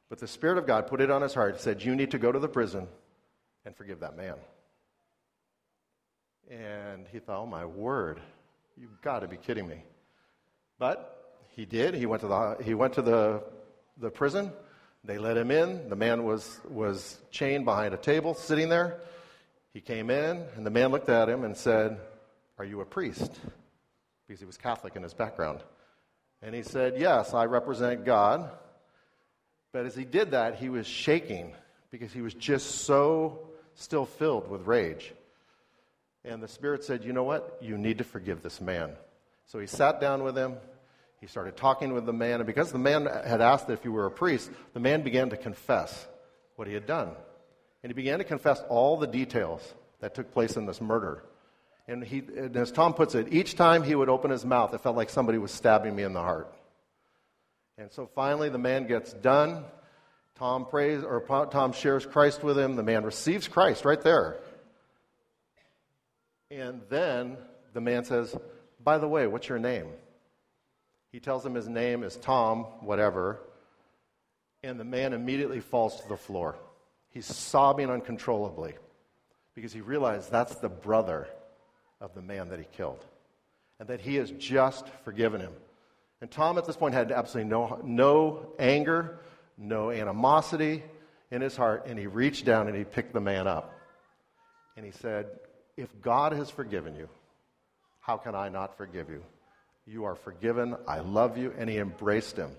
But 0.09 0.19
the 0.19 0.28
Spirit 0.28 0.59
of 0.59 0.66
God 0.66 0.87
put 0.87 1.00
it 1.00 1.11
on 1.11 1.23
his 1.23 1.35
heart. 1.35 1.57
He 1.57 1.62
said, 1.62 1.83
You 1.83 1.95
need 1.95 2.12
to 2.12 2.19
go 2.19 2.33
to 2.33 2.38
the 2.38 2.49
prison 2.49 2.88
and 3.64 3.76
forgive 3.76 4.00
that 4.00 4.16
man. 4.16 4.37
And 6.50 7.07
he 7.12 7.19
thought, 7.19 7.43
Oh, 7.43 7.47
my 7.47 7.64
word. 7.64 8.21
You've 8.78 9.00
got 9.00 9.21
to 9.21 9.28
be 9.28 9.37
kidding 9.37 9.66
me. 9.66 9.83
But 10.78 11.40
he 11.54 11.64
did. 11.64 11.95
He 11.95 12.04
went 12.04 12.21
to 12.23 12.28
the, 12.28 12.56
he 12.62 12.75
went 12.75 12.92
to 12.95 13.02
the, 13.02 13.42
the 13.97 14.11
prison. 14.11 14.52
They 15.02 15.18
let 15.18 15.37
him 15.37 15.50
in. 15.50 15.88
The 15.88 15.97
man 15.97 16.25
was, 16.25 16.61
was 16.68 17.18
chained 17.30 17.64
behind 17.64 17.95
a 17.95 17.97
table, 17.97 18.35
sitting 18.35 18.68
there. 18.68 19.00
He 19.73 19.80
came 19.80 20.11
in, 20.11 20.45
and 20.56 20.66
the 20.66 20.71
man 20.71 20.90
looked 20.90 21.09
at 21.09 21.28
him 21.28 21.45
and 21.45 21.56
said, 21.56 21.99
Are 22.59 22.64
you 22.64 22.80
a 22.80 22.85
priest? 22.85 23.38
Because 24.26 24.40
he 24.40 24.47
was 24.47 24.56
Catholic 24.56 24.97
in 24.97 25.02
his 25.02 25.14
background. 25.14 25.61
And 26.42 26.54
he 26.54 26.62
said, 26.62 26.95
Yes, 26.99 27.33
I 27.33 27.45
represent 27.45 28.04
God. 28.04 28.50
But 29.73 29.87
as 29.87 29.95
he 29.95 30.04
did 30.04 30.33
that, 30.33 30.56
he 30.56 30.68
was 30.68 30.87
shaking 30.87 31.54
because 31.90 32.12
he 32.12 32.21
was 32.21 32.35
just 32.35 32.83
so 32.83 33.49
still 33.75 34.06
filled 34.06 34.49
with 34.49 34.66
rage. 34.66 35.12
And 36.26 36.42
the 36.42 36.49
Spirit 36.49 36.85
said, 36.85 37.04
You 37.04 37.12
know 37.12 37.23
what? 37.23 37.59
You 37.61 37.78
need 37.78 37.99
to 37.99 38.04
forgive 38.04 38.42
this 38.42 38.61
man. 38.61 38.92
So 39.47 39.61
he 39.61 39.66
sat 39.66 40.00
down 40.00 40.25
with 40.25 40.37
him. 40.37 40.56
He 41.21 41.28
started 41.28 41.56
talking 41.56 41.95
with 41.95 42.04
the 42.04 42.12
man. 42.12 42.40
And 42.40 42.47
because 42.47 42.73
the 42.73 42.78
man 42.78 43.06
had 43.06 43.40
asked 43.40 43.71
if 43.71 43.83
he 43.83 43.88
were 43.88 44.06
a 44.06 44.11
priest, 44.11 44.50
the 44.75 44.80
man 44.80 45.02
began 45.02 45.30
to 45.30 45.37
confess 45.37 46.06
what 46.56 46.66
he 46.66 46.75
had 46.75 46.87
done. 46.87 47.11
And 47.83 47.90
he 47.90 47.95
began 47.95 48.18
to 48.18 48.25
confess 48.25 48.61
all 48.68 48.97
the 48.97 49.06
details 49.06 49.62
that 50.00 50.14
took 50.14 50.33
place 50.33 50.56
in 50.56 50.66
this 50.66 50.80
murder. 50.80 51.23
And, 51.88 52.02
he, 52.02 52.18
and 52.18 52.56
as 52.56 52.73
Tom 52.73 52.95
puts 52.95 53.14
it, 53.14 53.33
each 53.33 53.54
time 53.54 53.85
he 53.85 53.95
would 53.95 54.09
open 54.09 54.33
his 54.33 54.45
mouth, 54.45 54.75
it 54.75 54.80
felt 54.80 54.97
like 54.97 55.09
somebody 55.09 55.38
was 55.38 55.52
stabbing 55.52 55.95
me 55.95 56.02
in 56.02 56.12
the 56.12 56.21
heart. 56.21 56.52
And 57.78 57.92
so 57.92 58.11
finally, 58.14 58.49
the 58.49 58.59
man 58.59 58.88
gets 58.88 59.12
done. 59.12 59.64
Tom 60.35 60.66
prays, 60.66 61.04
or 61.04 61.21
Tom 61.50 61.73
shares 61.73 62.04
Christ 62.04 62.42
with 62.42 62.59
him. 62.59 62.75
The 62.75 62.83
man 62.83 63.04
receives 63.04 63.47
Christ 63.47 63.85
right 63.85 64.00
there. 64.00 64.38
And 66.50 66.83
then 66.88 67.37
the 67.73 67.81
man 67.81 68.05
says, 68.05 68.37
By 68.83 68.99
the 68.99 69.09
way, 69.09 69.26
what's 69.26 69.49
your 69.49 69.59
name? 69.59 69.88
He 71.12 71.21
tells 71.21 71.45
him 71.45 71.55
his 71.55 71.69
name 71.69 72.03
is 72.03 72.17
Tom, 72.17 72.65
whatever. 72.81 73.41
And 74.62 74.79
the 74.79 74.85
man 74.85 75.12
immediately 75.12 75.61
falls 75.61 76.00
to 76.00 76.09
the 76.09 76.17
floor. 76.17 76.57
He's 77.11 77.26
sobbing 77.26 77.91
uncontrollably 77.91 78.75
because 79.55 79.73
he 79.73 79.81
realized 79.81 80.31
that's 80.31 80.57
the 80.57 80.69
brother 80.69 81.29
of 82.00 82.15
the 82.15 82.23
man 82.23 82.50
that 82.50 82.59
he 82.59 82.67
killed 82.76 83.03
and 83.79 83.88
that 83.88 84.00
he 84.00 84.17
has 84.17 84.31
just 84.33 84.87
forgiven 85.05 85.41
him. 85.41 85.53
And 86.21 86.31
Tom 86.31 86.59
at 86.59 86.67
this 86.67 86.76
point 86.76 86.95
had 86.95 87.12
absolutely 87.12 87.50
no, 87.50 87.81
no 87.85 88.53
anger, 88.59 89.21
no 89.59 89.91
animosity 89.91 90.83
in 91.31 91.43
his 91.43 91.57
heart, 91.57 91.87
and 91.87 91.99
he 91.99 92.07
reached 92.07 92.45
down 92.45 92.69
and 92.69 92.76
he 92.76 92.85
picked 92.85 93.12
the 93.12 93.21
man 93.21 93.47
up. 93.47 93.73
And 94.76 94.85
he 94.85 94.93
said, 94.93 95.26
if 95.76 95.88
God 96.00 96.33
has 96.33 96.50
forgiven 96.50 96.95
you, 96.95 97.09
how 98.00 98.16
can 98.16 98.35
I 98.35 98.49
not 98.49 98.76
forgive 98.76 99.09
you? 99.09 99.23
You 99.87 100.04
are 100.04 100.14
forgiven. 100.14 100.76
I 100.87 101.00
love 101.00 101.37
you. 101.37 101.52
And 101.59 101.68
he 101.68 101.78
embraced 101.78 102.37
him. 102.37 102.50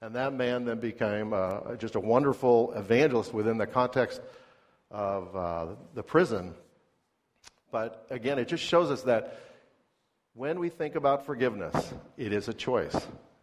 And 0.00 0.14
that 0.14 0.34
man 0.34 0.64
then 0.64 0.78
became 0.78 1.32
uh, 1.32 1.76
just 1.76 1.94
a 1.94 2.00
wonderful 2.00 2.72
evangelist 2.72 3.32
within 3.32 3.58
the 3.58 3.66
context 3.66 4.20
of 4.90 5.34
uh, 5.34 5.66
the 5.94 6.02
prison. 6.02 6.54
But 7.72 8.06
again, 8.10 8.38
it 8.38 8.48
just 8.48 8.62
shows 8.62 8.90
us 8.90 9.02
that 9.02 9.40
when 10.34 10.58
we 10.58 10.68
think 10.68 10.94
about 10.94 11.24
forgiveness, 11.24 11.92
it 12.16 12.32
is 12.32 12.48
a 12.48 12.54
choice. 12.54 12.94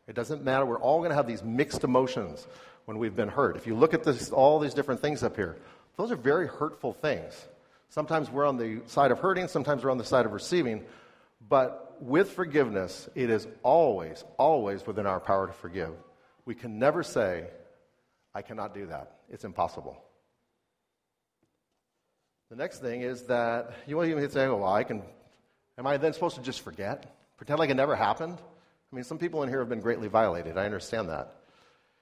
It 0.08 0.16
doesn't 0.16 0.44
matter. 0.44 0.66
We're 0.66 0.80
all 0.80 1.00
going 1.00 1.10
to 1.10 1.16
have 1.16 1.28
these 1.28 1.44
mixed 1.44 1.84
emotions 1.84 2.46
when 2.86 3.00
we've 3.00 3.16
been 3.16 3.30
hurt. 3.30 3.56
If 3.56 3.66
you 3.66 3.76
look 3.76 3.94
at 3.94 4.04
this, 4.04 4.30
all 4.30 4.60
these 4.60 4.74
different 4.74 5.02
things 5.02 5.24
up 5.24 5.36
here, 5.36 5.58
those 5.98 6.12
are 6.12 6.16
very 6.16 6.48
hurtful 6.48 6.94
things. 6.94 7.34
Sometimes 7.94 8.32
we're 8.32 8.48
on 8.48 8.58
the 8.58 8.82
side 8.88 9.12
of 9.12 9.20
hurting, 9.20 9.48
sometimes 9.48 9.84
we're 9.84 9.92
on 9.92 10.00
the 10.00 10.04
side 10.04 10.26
of 10.26 10.34
receiving. 10.34 10.84
But 11.48 11.96
with 12.02 12.32
forgiveness, 12.32 13.08
it 13.14 13.30
is 13.30 13.46
always, 13.62 14.24
always 14.40 14.88
within 14.88 15.06
our 15.06 15.20
power 15.20 15.46
to 15.46 15.54
forgive. 15.54 15.92
We 16.44 16.56
can 16.56 16.80
never 16.80 17.04
say, 17.04 17.46
I 18.34 18.42
cannot 18.42 18.74
do 18.74 18.88
that. 18.88 19.18
It's 19.30 19.44
impossible. 19.44 20.04
The 22.50 22.56
next 22.56 22.80
thing 22.80 23.04
is 23.04 23.22
that 23.24 23.72
you 23.86 23.96
won't 23.96 24.10
even 24.10 24.28
say, 24.32 24.48
well, 24.48 24.66
I 24.66 24.84
can. 24.84 25.04
Am 25.78 25.86
I 25.86 25.98
then 25.98 26.14
supposed 26.14 26.38
to 26.38 26.42
just 26.42 26.62
forget? 26.62 27.16
Pretend 27.38 27.60
like 27.60 27.70
it 27.70 27.76
never 27.76 27.96
happened? 27.96 28.40
I 28.92 28.96
mean, 28.96 29.04
some 29.04 29.20
people 29.20 29.44
in 29.44 29.50
here 29.50 29.60
have 29.60 29.70
been 29.70 29.82
greatly 29.82 30.08
violated. 30.08 30.58
I 30.58 30.66
understand 30.66 31.10
that. 31.10 31.36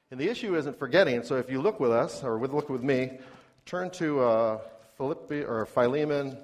And 0.10 0.18
the 0.18 0.30
issue 0.30 0.56
isn't 0.56 0.80
forgetting. 0.80 1.24
So 1.24 1.36
if 1.36 1.50
you 1.50 1.62
look 1.62 1.82
with 1.82 1.92
us, 1.92 2.24
or 2.24 2.40
look 2.40 2.70
with 2.70 2.82
me, 2.82 3.20
turn 3.66 3.90
to 3.92 4.22
uh, 4.22 4.60
Philippi, 5.02 5.42
or 5.42 5.66
Philemon, 5.66 6.38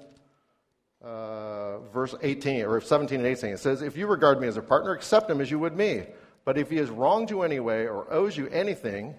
uh, 1.00 1.78
verse 1.92 2.16
18, 2.20 2.64
or 2.64 2.80
17 2.80 3.20
and 3.20 3.28
18. 3.28 3.50
It 3.50 3.60
says, 3.60 3.82
If 3.82 3.96
you 3.96 4.08
regard 4.08 4.40
me 4.40 4.48
as 4.48 4.56
a 4.56 4.62
partner, 4.62 4.90
accept 4.90 5.30
him 5.30 5.40
as 5.40 5.48
you 5.48 5.60
would 5.60 5.76
me. 5.76 6.06
But 6.44 6.58
if 6.58 6.68
he 6.68 6.76
has 6.78 6.90
wronged 6.90 7.30
you 7.30 7.42
anyway 7.42 7.86
or 7.86 8.12
owes 8.12 8.36
you 8.36 8.48
anything, 8.48 9.14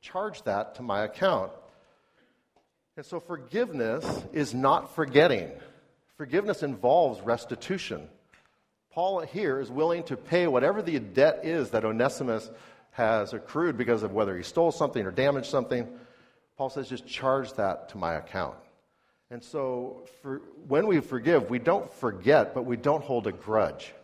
charge 0.00 0.44
that 0.44 0.76
to 0.76 0.82
my 0.82 1.02
account. 1.02 1.50
And 2.96 3.04
so 3.04 3.18
forgiveness 3.18 4.06
is 4.32 4.54
not 4.54 4.94
forgetting. 4.94 5.50
Forgiveness 6.16 6.62
involves 6.62 7.20
restitution. 7.22 8.08
Paul 8.92 9.22
here 9.22 9.58
is 9.58 9.68
willing 9.68 10.04
to 10.04 10.16
pay 10.16 10.46
whatever 10.46 10.80
the 10.80 10.96
debt 11.00 11.40
is 11.42 11.70
that 11.70 11.84
Onesimus 11.84 12.48
has 12.92 13.32
accrued 13.32 13.76
because 13.76 14.04
of 14.04 14.12
whether 14.12 14.36
he 14.36 14.44
stole 14.44 14.70
something 14.70 15.04
or 15.04 15.10
damaged 15.10 15.50
something. 15.50 15.88
Paul 16.60 16.68
says, 16.68 16.90
just 16.90 17.06
charge 17.06 17.54
that 17.54 17.88
to 17.88 17.96
my 17.96 18.16
account. 18.16 18.54
And 19.30 19.42
so 19.42 20.04
for, 20.20 20.42
when 20.68 20.86
we 20.86 21.00
forgive, 21.00 21.48
we 21.48 21.58
don't 21.58 21.90
forget, 21.90 22.52
but 22.52 22.66
we 22.66 22.76
don't 22.76 23.02
hold 23.02 23.26
a 23.26 23.32
grudge. 23.32 23.94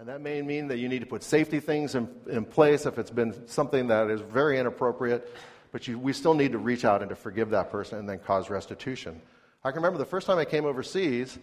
And 0.00 0.08
that 0.08 0.20
may 0.22 0.42
mean 0.42 0.66
that 0.66 0.78
you 0.78 0.88
need 0.88 0.98
to 1.02 1.06
put 1.06 1.22
safety 1.22 1.60
things 1.60 1.94
in, 1.94 2.08
in 2.28 2.44
place 2.44 2.84
if 2.84 2.98
it's 2.98 3.12
been 3.12 3.46
something 3.46 3.86
that 3.86 4.10
is 4.10 4.20
very 4.20 4.58
inappropriate, 4.58 5.32
but 5.70 5.86
you, 5.86 6.00
we 6.00 6.12
still 6.12 6.34
need 6.34 6.50
to 6.50 6.58
reach 6.58 6.84
out 6.84 7.00
and 7.00 7.10
to 7.10 7.14
forgive 7.14 7.50
that 7.50 7.70
person 7.70 8.00
and 8.00 8.08
then 8.08 8.18
cause 8.18 8.50
restitution. 8.50 9.22
I 9.62 9.70
can 9.70 9.76
remember 9.76 9.98
the 9.98 10.06
first 10.06 10.26
time 10.26 10.38
I 10.38 10.44
came 10.44 10.64
overseas, 10.64 11.38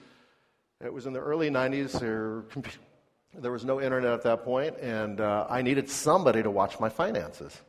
it 0.83 0.91
was 0.91 1.05
in 1.05 1.13
the 1.13 1.21
early 1.21 1.49
90s. 1.49 1.97
There, 1.97 2.43
there 3.33 3.53
was 3.53 3.63
no 3.63 3.79
internet 3.79 4.11
at 4.11 4.23
that 4.23 4.43
point, 4.43 4.75
and 4.81 5.21
uh, 5.21 5.47
I 5.49 5.61
needed 5.61 5.89
somebody 5.89 6.43
to 6.43 6.51
watch 6.51 6.77
my 6.77 6.89
finances 6.89 7.61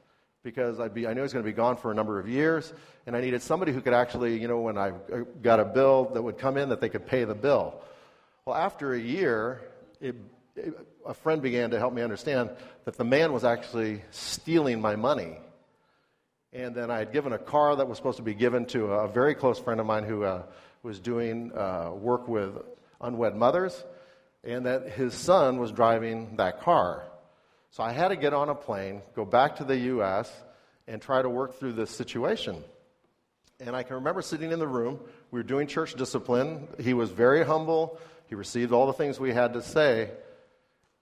because 0.49 0.81
I'd 0.81 0.95
be, 0.95 1.07
I 1.07 1.13
knew 1.13 1.21
I 1.21 1.25
was 1.25 1.35
going 1.35 1.45
to 1.45 1.51
be 1.51 1.55
gone 1.55 1.77
for 1.77 1.91
a 1.91 1.95
number 1.95 2.19
of 2.19 2.27
years, 2.27 2.73
and 3.07 3.15
I 3.15 3.21
needed 3.21 3.43
somebody 3.43 3.71
who 3.71 3.83
could 3.83 3.93
actually, 3.93 4.41
you 4.41 4.49
know, 4.49 4.61
when 4.61 4.79
I 4.79 4.93
got 5.43 5.61
a 5.61 5.65
bill 5.67 6.11
that 6.15 6.23
would 6.23 6.39
come 6.39 6.57
in, 6.57 6.71
that 6.71 6.81
they 6.81 6.89
could 6.89 7.07
pay 7.07 7.25
the 7.25 7.35
bill. 7.35 7.75
Well, 8.47 8.57
after 8.57 8.95
a 8.95 8.99
year, 8.99 9.61
it, 10.01 10.17
it, 10.57 10.73
a 11.05 11.13
friend 11.13 11.43
began 11.43 11.69
to 11.73 11.79
help 11.79 11.93
me 11.93 12.01
understand 12.01 12.49
that 12.87 12.97
the 12.97 13.05
man 13.05 13.35
was 13.35 13.45
actually 13.45 14.01
stealing 14.11 14.81
my 14.81 14.97
money. 14.97 15.37
And 16.55 16.75
then 16.75 16.91
I 16.91 16.97
had 16.97 17.13
given 17.13 17.35
a 17.35 17.39
car 17.39 17.77
that 17.77 17.87
was 17.87 17.99
supposed 17.99 18.17
to 18.17 18.23
be 18.23 18.33
given 18.33 18.65
to 18.69 18.87
a 18.87 19.07
very 19.07 19.35
close 19.35 19.59
friend 19.59 19.81
of 19.81 19.87
mine 19.87 20.05
who 20.05 20.25
uh, 20.25 20.45
was 20.83 20.99
doing 20.99 21.53
uh, 21.55 21.91
work 21.93 22.27
with 22.27 22.57
unwed 23.03 23.37
mothers, 23.37 23.85
and 24.45 24.65
that 24.65 24.89
his 24.93 25.13
son 25.13 25.59
was 25.59 25.73
driving 25.73 26.37
that 26.37 26.63
car. 26.63 27.08
So 27.71 27.83
I 27.83 27.93
had 27.93 28.09
to 28.09 28.17
get 28.17 28.33
on 28.33 28.49
a 28.49 28.55
plane, 28.55 29.03
go 29.15 29.25
back 29.25 29.57
to 29.57 29.65
the 29.65 29.77
U.S., 29.77 30.33
and 30.87 31.03
try 31.03 31.21
to 31.21 31.29
work 31.29 31.61
through 31.61 31.75
this 31.75 31.91
situation. 31.91 32.65
And 33.61 33.77
I 33.77 33.83
can 33.83 33.97
remember 33.97 34.23
sitting 34.23 34.53
in 34.53 34.59
the 34.59 34.67
room. 34.67 35.01
We 35.31 35.39
were 35.39 35.45
doing 35.45 35.67
church 35.67 35.95
discipline. 35.95 36.67
He 36.81 36.95
was 36.95 37.11
very 37.11 37.45
humble. 37.45 37.99
He 38.29 38.35
received 38.35 38.73
all 38.73 38.87
the 38.87 38.93
things 38.95 39.21
we 39.21 39.33
had 39.33 39.53
to 39.53 39.63
say. 39.63 40.11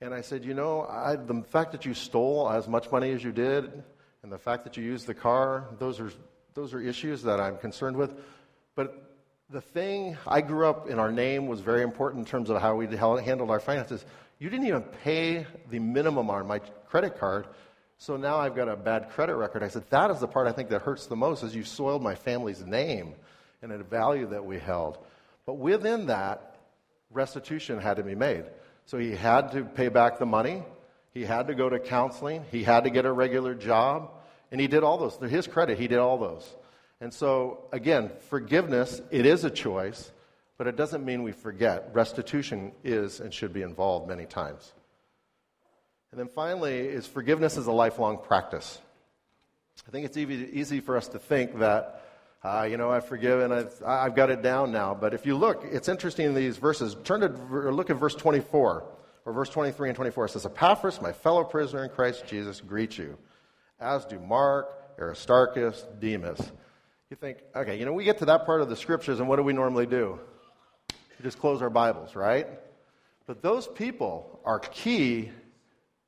And 0.01 0.13
I 0.13 0.23
said, 0.23 0.45
You 0.45 0.55
know, 0.55 0.83
I, 0.83 1.17
the 1.17 1.43
fact 1.43 1.73
that 1.73 1.85
you 1.85 1.95
stole 1.95 2.51
as 2.51 2.67
much 2.67 2.91
money 2.91 3.13
as 3.13 3.23
you 3.23 3.33
did, 3.33 3.85
and 4.23 4.33
the 4.33 4.39
fact 4.39 4.65
that 4.65 4.77
you 4.77 4.83
used 4.83 5.07
the 5.07 5.15
car, 5.15 5.69
those 5.79 6.01
are, 6.01 6.11
those 6.55 6.75
are 6.75 6.81
issues 6.81 7.23
that 7.23 7.41
I'm 7.41 7.59
concerned 7.59 7.97
with. 7.97 8.15
But 8.75 9.07
the 9.51 9.61
thing 9.61 10.17
I 10.27 10.41
grew 10.41 10.67
up 10.67 10.89
in 10.89 10.99
our 10.99 11.13
name 11.13 11.47
was 11.47 11.61
very 11.61 11.83
important 11.83 12.27
in 12.27 12.31
terms 12.31 12.51
of 12.51 12.61
how 12.61 12.75
we 12.75 12.87
handled 12.89 13.51
our 13.51 13.61
finances. 13.61 14.05
You 14.39 14.51
didn't 14.51 14.67
even 14.67 14.83
pay 14.83 15.47
the 15.71 15.79
minimum 15.79 16.29
on 16.29 16.47
my 16.47 16.59
credit 16.89 17.19
card, 17.19 17.47
so 17.99 18.17
now 18.17 18.37
I've 18.37 18.55
got 18.55 18.69
a 18.69 18.77
bad 18.77 19.11
credit 19.11 19.37
record. 19.37 19.63
I 19.63 19.69
said, 19.69 19.85
That 19.91 20.11
is 20.11 20.21
the 20.21 20.29
part 20.29 20.47
I 20.47 20.53
think 20.53 20.69
that 20.69 20.83
hurts 20.83 21.07
the 21.07 21.17
most, 21.17 21.43
is 21.43 21.55
you 21.55 21.65
soiled 21.65 22.03
my 22.03 22.15
family's 22.15 22.65
name 22.65 23.15
and 23.63 23.73
a 23.73 23.83
value 23.83 24.27
that 24.29 24.45
we 24.45 24.59
held. 24.59 24.99
But 25.47 25.55
within 25.55 26.07
that, 26.07 26.57
restitution 27.11 27.81
had 27.81 27.97
to 27.97 28.03
be 28.03 28.15
made. 28.15 28.45
So 28.85 28.99
he 28.99 29.13
had 29.13 29.53
to 29.53 29.65
pay 29.65 29.89
back 29.89 30.19
the 30.19 30.27
money, 30.27 30.63
he 31.15 31.25
had 31.25 31.47
to 31.47 31.55
go 31.55 31.71
to 31.71 31.79
counseling, 31.79 32.45
he 32.51 32.63
had 32.63 32.85
to 32.85 32.91
get 32.91 33.07
a 33.07 33.13
regular 33.13 33.55
job, 33.55 34.11
and 34.53 34.61
he 34.61 34.67
did 34.67 34.85
all 34.85 34.99
those. 34.99 35.17
To 35.17 35.29
his 35.29 35.47
credit, 35.47 35.79
he 35.79 35.89
did 35.89 35.99
all 35.99 36.19
those. 36.19 36.55
And 37.01 37.13
so, 37.13 37.65
again, 37.73 38.11
forgiveness, 38.29 39.01
it 39.11 39.27
is 39.27 39.45
a 39.45 39.51
choice. 39.51 40.13
But 40.59 40.67
it 40.67 40.77
doesn't 40.77 41.05
mean 41.05 41.23
we 41.23 41.33
forget. 41.33 41.91
Restitution 41.93 42.73
is 42.83 43.21
and 43.21 43.33
should 43.33 43.53
be 43.53 43.63
involved 43.63 44.09
many 44.09 44.25
times. 44.25 44.73
And 46.11 46.21
then 46.21 46.29
finally, 46.29 46.79
is 46.79 47.07
forgiveness 47.07 47.57
is 47.57 47.67
a 47.67 47.73
lifelong 47.73 48.19
practice. 48.23 48.81
I 49.87 49.91
think 49.91 50.07
it's 50.07 50.17
easy, 50.17 50.81
for 50.81 50.97
us 50.97 51.09
to 51.09 51.19
think 51.19 51.59
that, 51.59 52.03
uh, 52.43 52.67
you 52.69 52.77
know, 52.77 52.91
I've 52.91 53.07
forgiven, 53.07 53.53
I've, 53.53 53.83
I've 53.85 54.15
got 54.15 54.31
it 54.31 54.43
down 54.43 54.73
now. 54.73 54.95
But 54.95 55.13
if 55.13 55.27
you 55.27 55.37
look, 55.37 55.65
it's 55.71 55.89
interesting 55.89 56.27
in 56.27 56.35
these 56.35 56.57
verses. 56.57 56.97
Turn 57.05 57.21
to 57.21 57.29
look 57.71 57.91
at 57.91 57.97
verse 57.97 58.15
24, 58.15 58.85
or 59.27 59.33
verse 59.33 59.51
23 59.51 59.91
and 59.91 59.97
24. 59.97 60.25
It 60.25 60.29
says, 60.31 60.47
Epaphras, 60.47 61.03
my 61.03 61.13
fellow 61.13 61.45
prisoner 61.45 61.85
in 61.85 61.91
Christ 61.91 62.25
Jesus, 62.27 62.61
greet 62.61 62.97
you, 62.97 63.19
as 63.79 64.07
do 64.07 64.19
Mark, 64.19 64.69
Aristarchus, 64.99 65.85
Demas. 66.01 66.41
You 67.11 67.17
think, 67.17 67.39
okay, 67.55 67.79
you 67.79 67.85
know, 67.85 67.93
we 67.93 68.05
get 68.05 68.19
to 68.19 68.25
that 68.25 68.47
part 68.47 68.63
of 68.63 68.69
the 68.69 68.77
scriptures, 68.77 69.21
and 69.21 69.29
what 69.29 69.37
do 69.37 69.43
we 69.43 69.53
normally 69.53 69.87
do? 69.87 70.19
We 71.19 71.23
just 71.23 71.39
close 71.39 71.63
our 71.63 71.71
Bibles, 71.71 72.15
right? 72.15 72.47
But 73.27 73.41
those 73.41 73.67
people 73.67 74.41
are 74.45 74.59
key 74.59 75.31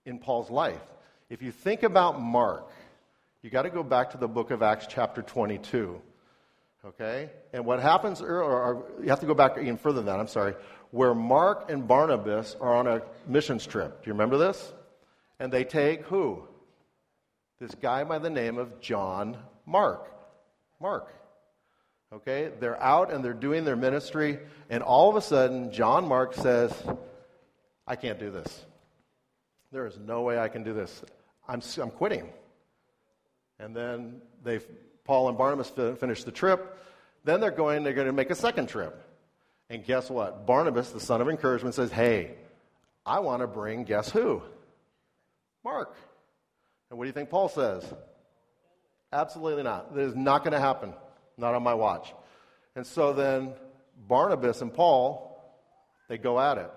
in 0.05 0.19
Paul's 0.19 0.50
life. 0.50 0.83
If 1.31 1.43
you 1.43 1.50
think 1.50 1.83
about 1.83 2.21
Mark, 2.21 2.71
you 3.43 3.50
got 3.50 3.62
to 3.62 3.71
go 3.71 3.83
back 3.83 4.11
to 4.11 4.19
the 4.19 4.29
book 4.29 4.50
of 4.50 4.62
Acts, 4.62 4.87
chapter 4.88 5.23
22. 5.23 6.00
Okay? 6.85 7.31
And 7.53 7.65
what 7.65 7.81
happens, 7.81 8.21
or, 8.21 8.43
or, 8.43 8.85
you 9.03 9.09
have 9.09 9.21
to 9.21 9.27
go 9.27 9.35
back 9.35 9.57
even 9.59 9.79
further 9.79 9.97
than 9.97 10.07
that, 10.07 10.21
I'm 10.21 10.29
sorry, 10.29 10.55
where 10.91 11.15
Mark 11.15 11.71
and 11.71 11.88
Barnabas 11.88 12.57
are 12.61 12.77
on 12.77 12.87
a 12.87 13.03
missions 13.27 13.67
trip. 13.67 14.03
Do 14.03 14.09
you 14.09 14.12
remember 14.12 14.37
this? 14.37 14.73
And 15.40 15.53
they 15.53 15.64
take 15.64 16.03
who? 16.03 16.47
This 17.61 17.75
guy 17.75 18.05
by 18.05 18.18
the 18.18 18.31
name 18.31 18.59
of 18.59 18.81
John 18.81 19.38
Mark. 19.66 20.12
Mark. 20.81 21.12
Okay? 22.12 22.51
They're 22.61 22.81
out 22.83 23.12
and 23.12 23.25
they're 23.25 23.33
doing 23.33 23.64
their 23.64 23.77
ministry, 23.77 24.38
and 24.71 24.83
all 24.83 25.11
of 25.11 25.16
a 25.16 25.21
sudden, 25.21 25.73
John 25.73 26.07
Mark 26.07 26.35
says, 26.35 26.73
I 27.87 27.97
can't 27.97 28.18
do 28.18 28.31
this. 28.31 28.64
There 29.73 29.87
is 29.87 29.99
no 29.99 30.23
way 30.23 30.38
I 30.38 30.49
can 30.49 30.62
do 30.62 30.73
this. 30.73 31.03
I'm, 31.47 31.62
I'm 31.81 31.90
quitting. 31.90 32.29
And 33.59 33.75
then 33.75 34.21
they, 34.42 34.61
Paul 35.05 35.29
and 35.29 35.37
Barnabas 35.37 35.71
finish 35.71 36.25
the 36.25 36.33
trip. 36.33 36.79
Then 37.25 37.40
they're 37.40 37.51
going, 37.51 37.83
they're 37.83 37.92
going 37.92 38.07
to 38.07 38.12
make 38.12 38.31
a 38.31 38.35
second 38.35 38.68
trip. 38.68 39.03
And 39.71 39.85
guess 39.85 40.09
what? 40.09 40.47
Barnabas, 40.47 40.90
the 40.90 41.01
son 41.01 41.21
of 41.21 41.29
encouragement, 41.29 41.75
says, 41.75 41.90
Hey, 41.92 42.37
I 43.05 43.21
want 43.21 43.42
to 43.42 43.47
bring, 43.47 43.85
guess 43.85 44.11
who? 44.11 44.42
Mark. 45.64 45.94
And 46.90 46.99
what 46.99 47.05
do 47.05 47.09
you 47.09 47.12
think 47.12 47.29
Paul 47.29 47.49
says? 47.49 47.85
Absolutely 49.12 49.62
not. 49.62 49.94
That 49.94 50.03
is 50.03 50.14
not 50.14 50.42
going 50.42 50.53
to 50.53 50.61
happen. 50.61 50.94
Not 51.38 51.55
on 51.55 51.62
my 51.62 51.74
watch. 51.74 52.12
And 52.77 52.87
so 52.87 53.12
then 53.12 53.55
Barnabas 54.07 54.61
and 54.61 54.72
Paul, 54.72 55.42
they 56.09 56.18
go 56.18 56.38
at 56.38 56.59
it. 56.59 56.70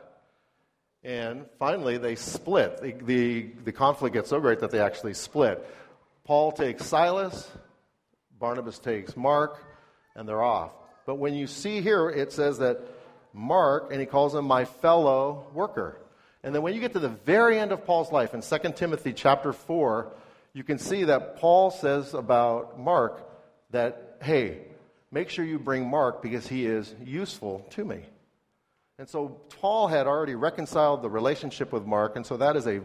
And 1.04 1.46
finally, 1.58 1.98
they 1.98 2.16
split. 2.16 2.80
The, 2.82 2.92
the, 2.92 3.42
the, 3.66 3.72
conflict 3.72 4.14
gets 4.14 4.30
so 4.30 4.40
great 4.40 4.60
that 4.60 4.70
they 4.70 4.80
actually 4.80 5.16
split. 5.16 5.68
Paul 6.26 6.52
takes 6.52 6.86
Silas, 6.86 7.50
Barnabas 8.40 8.78
takes 8.78 9.18
Mark, 9.18 9.64
and 10.16 10.30
they're 10.30 10.44
off. 10.44 10.72
But 11.08 11.16
when 11.16 11.34
you 11.34 11.48
see 11.48 11.82
here, 11.82 12.08
it 12.10 12.32
says 12.32 12.60
that 12.60 12.80
Mark, 13.34 13.92
and 13.92 14.00
he 14.00 14.06
calls 14.06 14.36
him 14.36 14.46
my 14.46 14.66
fellow 14.66 15.48
worker. 15.54 15.98
And 16.44 16.54
then 16.54 16.62
when 16.62 16.76
you 16.76 16.80
get 16.80 16.94
to 16.94 17.00
the 17.00 17.10
very 17.10 17.58
end 17.58 17.72
of 17.72 17.86
Paul's 17.86 18.12
life 18.12 18.36
in 18.36 18.42
2 18.42 18.74
Timothy 18.76 19.14
chapter 19.14 19.54
4, 19.54 20.12
you 20.54 20.64
can 20.64 20.78
see 20.78 21.06
that 21.06 21.38
Paul 21.38 21.72
says 21.72 22.14
about 22.14 22.80
Mark 22.80 23.28
that 23.72 24.11
hey, 24.22 24.60
make 25.12 25.30
sure 25.30 25.44
you 25.44 25.60
bring 25.60 25.90
Mark 25.90 26.22
because 26.22 26.48
he 26.48 26.66
is 26.66 26.94
useful 27.04 27.66
to 27.72 27.84
me. 27.84 28.04
And 28.98 29.10
so 29.10 29.30
Paul 29.60 29.88
had 29.88 30.08
already 30.08 30.36
reconciled 30.36 31.02
the 31.02 31.10
relationship 31.10 31.72
with 31.72 31.86
Mark, 31.86 32.16
and 32.16 32.26
so 32.26 32.38
that 32.38 32.56
is 32.56 32.68
a 32.68 32.82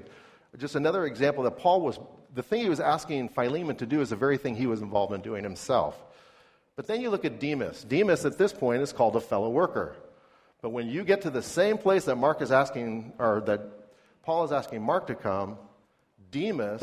just 0.57 0.75
another 0.75 1.05
example 1.05 1.45
that 1.45 1.59
Paul 1.59 1.83
was 1.83 1.99
the 2.35 2.43
thing 2.43 2.63
he 2.63 2.69
was 2.69 2.81
asking 2.81 3.31
Philemon 3.31 3.77
to 3.77 3.87
do 3.87 4.01
is 4.01 4.11
the 4.11 4.17
very 4.17 4.39
thing 4.39 4.55
he 4.55 4.67
was 4.67 4.81
involved 4.81 5.13
in 5.13 5.21
doing 5.21 5.43
himself. 5.43 6.03
But 6.77 6.87
then 6.87 7.01
you 7.01 7.11
look 7.11 7.25
at 7.25 7.41
Demas. 7.41 7.83
Demas 7.85 8.25
at 8.25 8.39
this 8.39 8.53
point 8.53 8.83
is 8.83 8.93
called 8.93 9.17
a 9.17 9.21
fellow 9.21 9.51
worker. 9.51 9.97
But 10.61 10.71
when 10.71 10.89
you 10.89 11.05
get 11.05 11.23
to 11.23 11.31
the 11.31 11.43
same 11.43 11.79
place 11.79 12.05
that 12.05 12.17
Mark 12.17 12.43
is 12.43 12.53
asking, 12.53 13.15
or 13.19 13.41
that 13.47 13.61
Paul 14.23 14.45
is 14.45 14.53
asking 14.53 14.83
Mark 14.83 15.07
to 15.07 15.15
come, 15.15 15.57
Demas 16.31 16.83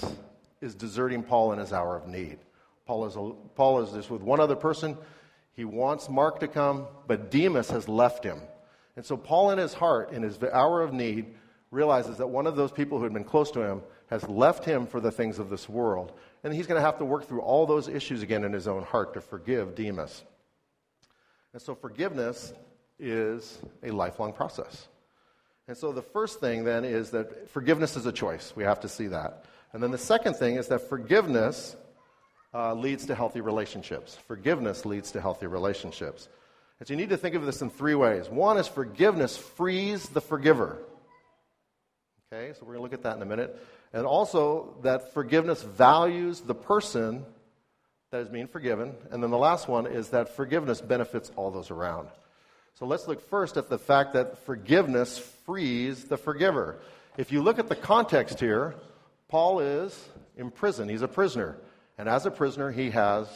is 0.62 0.74
deserting 0.74 1.22
Paul 1.22 1.54
in 1.54 1.60
his 1.60 1.74
hour 1.74 1.96
of 1.96 2.08
need. 2.08 2.40
Paul 2.86 3.06
is, 3.06 3.18
Paul 3.56 3.82
is 3.82 3.92
just 3.92 4.10
with 4.10 4.22
one 4.22 4.40
other 4.40 4.56
person. 4.56 4.98
He 5.56 5.66
wants 5.66 6.10
Mark 6.10 6.40
to 6.40 6.48
come, 6.48 6.88
but 7.08 7.32
Demas 7.32 7.70
has 7.70 7.88
left 7.88 8.24
him. 8.24 8.42
And 8.96 9.06
so 9.06 9.18
Paul, 9.18 9.52
in 9.52 9.58
his 9.58 9.74
heart, 9.74 10.12
in 10.12 10.24
his 10.24 10.38
hour 10.44 10.82
of 10.82 10.94
need, 10.94 11.34
realizes 11.72 12.18
that 12.18 12.28
one 12.28 12.46
of 12.46 12.56
those 12.56 12.72
people 12.72 12.98
who 12.98 13.04
had 13.04 13.14
been 13.14 13.24
close 13.24 13.52
to 13.52 13.62
him 13.62 13.82
has 14.08 14.28
left 14.28 14.64
him 14.66 14.86
for 14.86 15.00
the 15.00 15.12
things 15.12 15.40
of 15.40 15.50
this 15.50 15.68
world. 15.68 16.12
And 16.44 16.54
he's 16.54 16.68
going 16.68 16.80
to 16.80 16.86
have 16.86 16.98
to 17.00 17.06
work 17.06 17.28
through 17.28 17.42
all 17.42 17.66
those 17.66 17.88
issues 17.88 18.22
again 18.22 18.44
in 18.44 18.54
his 18.54 18.68
own 18.68 18.84
heart 18.84 19.14
to 19.16 19.22
forgive 19.22 19.76
Demas. 19.76 20.24
And 21.54 21.62
so 21.62 21.74
forgiveness 21.74 22.54
is 23.00 23.60
a 23.82 23.92
lifelong 23.92 24.34
process. 24.34 24.88
And 25.68 25.78
so 25.78 25.92
the 25.92 26.02
first 26.02 26.40
thing 26.40 26.64
then 26.64 26.84
is 26.84 27.12
that 27.12 27.50
forgiveness 27.50 27.96
is 27.96 28.06
a 28.06 28.12
choice. 28.12 28.54
We 28.56 28.64
have 28.64 28.82
to 28.82 28.90
see 28.90 29.08
that. 29.08 29.46
And 29.72 29.82
then 29.82 29.92
the 29.92 29.98
second 29.98 30.36
thing 30.36 30.56
is 30.56 30.68
that 30.68 30.90
forgiveness 30.90 31.76
uh, 32.54 32.74
leads 32.74 33.06
to 33.08 33.16
healthy 33.16 33.42
relationships. 33.42 34.18
Forgiveness 34.28 34.86
leads 34.86 35.12
to 35.12 35.22
healthy 35.22 35.48
relationships. 35.48 36.28
And 36.80 36.88
so 36.88 36.94
you 36.94 36.98
need 36.98 37.10
to 37.10 37.18
think 37.18 37.36
of 37.36 37.46
this 37.46 37.62
in 37.62 37.70
three 37.70 37.96
ways. 37.96 38.30
One 38.30 38.58
is 38.58 38.68
forgiveness 38.68 39.38
frees 39.38 40.10
the 40.10 40.22
forgiver. 40.22 40.78
Okay, 42.32 42.54
so 42.54 42.60
we're 42.62 42.74
going 42.74 42.80
to 42.80 42.84
look 42.84 42.94
at 42.94 43.04
that 43.04 43.16
in 43.16 43.22
a 43.22 43.26
minute. 43.26 43.60
And 43.94 44.06
also 44.06 44.76
that 44.82 45.14
forgiveness 45.14 45.62
values 45.62 46.42
the 46.42 46.56
person 46.56 47.26
that 48.12 48.22
is 48.22 48.30
being 48.30 48.48
forgiven. 48.48 48.94
And 49.12 49.24
then 49.24 49.32
the 49.32 49.38
last 49.38 49.68
one 49.68 49.88
is 49.88 50.10
that 50.10 50.36
forgiveness 50.36 50.82
benefits 50.82 51.32
all 51.36 51.52
those 51.52 51.72
around. 51.72 52.10
So 52.76 52.86
let's 52.86 53.08
look 53.08 53.22
first 53.30 53.56
at 53.56 53.70
the 53.70 53.78
fact 53.78 54.14
that 54.14 54.46
forgiveness 54.46 55.20
frees 55.46 56.06
the 56.06 56.18
forgiver. 56.18 56.80
If 57.18 57.32
you 57.32 57.44
look 57.44 57.60
at 57.60 57.70
the 57.70 57.76
context 57.76 58.40
here, 58.40 58.76
Paul 59.30 59.60
is 59.60 60.10
in 60.38 60.50
prison, 60.50 60.90
he's 60.90 61.04
a 61.04 61.08
prisoner. 61.08 61.58
And 61.98 62.10
as 62.10 62.26
a 62.26 62.32
prisoner, 62.32 62.72
he 62.72 62.90
has 62.92 63.28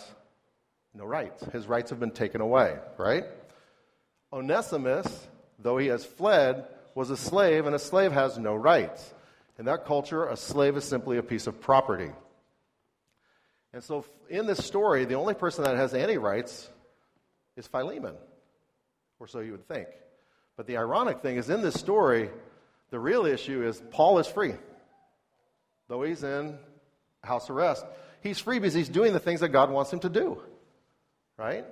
no 0.94 1.06
rights. 1.06 1.44
His 1.54 1.68
rights 1.68 1.92
have 1.92 2.00
been 2.00 2.12
taken 2.12 2.42
away, 2.42 2.78
right? 2.98 3.26
Onesimus, 4.34 5.28
though 5.60 5.78
he 5.78 5.88
has 5.88 6.04
fled, 6.04 6.66
was 6.96 7.10
a 7.12 7.18
slave, 7.18 7.66
and 7.66 7.76
a 7.76 7.80
slave 7.80 8.12
has 8.12 8.38
no 8.38 8.56
rights. 8.56 9.14
In 9.60 9.66
that 9.66 9.86
culture, 9.86 10.26
a 10.26 10.36
slave 10.36 10.76
is 10.78 10.84
simply 10.84 11.18
a 11.18 11.24
piece 11.24 11.48
of 11.48 11.62
property. 11.62 12.12
And 13.74 13.84
so, 13.84 14.06
in 14.30 14.48
this 14.48 14.66
story, 14.66 15.06
the 15.06 15.16
only 15.16 15.34
person 15.34 15.64
that 15.64 15.76
has 15.76 15.94
any 15.94 16.18
rights 16.18 16.70
is 17.56 17.68
Philemon, 17.68 18.16
or 19.20 19.28
so 19.28 19.40
you 19.40 19.52
would 19.52 19.68
think. 19.68 19.88
But 20.56 20.66
the 20.66 20.78
ironic 20.78 21.22
thing 21.22 21.38
is, 21.38 21.50
in 21.50 21.62
this 21.62 21.80
story, 21.80 22.32
the 22.90 23.00
real 23.00 23.26
issue 23.26 23.64
is 23.64 23.82
Paul 23.92 24.18
is 24.20 24.28
free. 24.28 24.56
Though 25.88 26.04
he's 26.04 26.24
in 26.24 26.58
house 27.24 27.50
arrest, 27.50 27.86
he's 28.22 28.40
free 28.40 28.60
because 28.60 28.74
he's 28.74 28.90
doing 28.90 29.14
the 29.14 29.20
things 29.20 29.42
that 29.42 29.50
God 29.50 29.72
wants 29.72 29.92
him 29.92 30.00
to 30.02 30.10
do. 30.10 30.42
Right? 31.38 31.66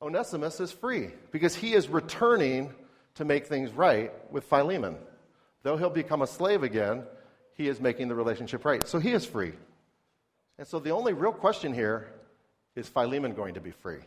Onesimus 0.00 0.60
is 0.60 0.72
free 0.72 1.10
because 1.32 1.54
he 1.54 1.72
is 1.72 1.88
returning 1.88 2.72
to 3.14 3.24
make 3.24 3.46
things 3.46 3.70
right 3.72 4.12
with 4.30 4.44
Philemon. 4.44 4.96
Though 5.62 5.76
he'll 5.76 5.90
become 5.90 6.22
a 6.22 6.26
slave 6.26 6.62
again, 6.62 7.04
he 7.54 7.68
is 7.68 7.80
making 7.80 8.08
the 8.08 8.14
relationship 8.14 8.64
right. 8.64 8.86
So 8.86 8.98
he 8.98 9.12
is 9.12 9.24
free. 9.24 9.52
And 10.58 10.66
so 10.66 10.78
the 10.78 10.90
only 10.90 11.12
real 11.12 11.32
question 11.32 11.72
here 11.72 12.12
is 12.74 12.88
Philemon 12.88 13.34
going 13.34 13.54
to 13.54 13.60
be 13.60 13.70
free? 13.70 14.00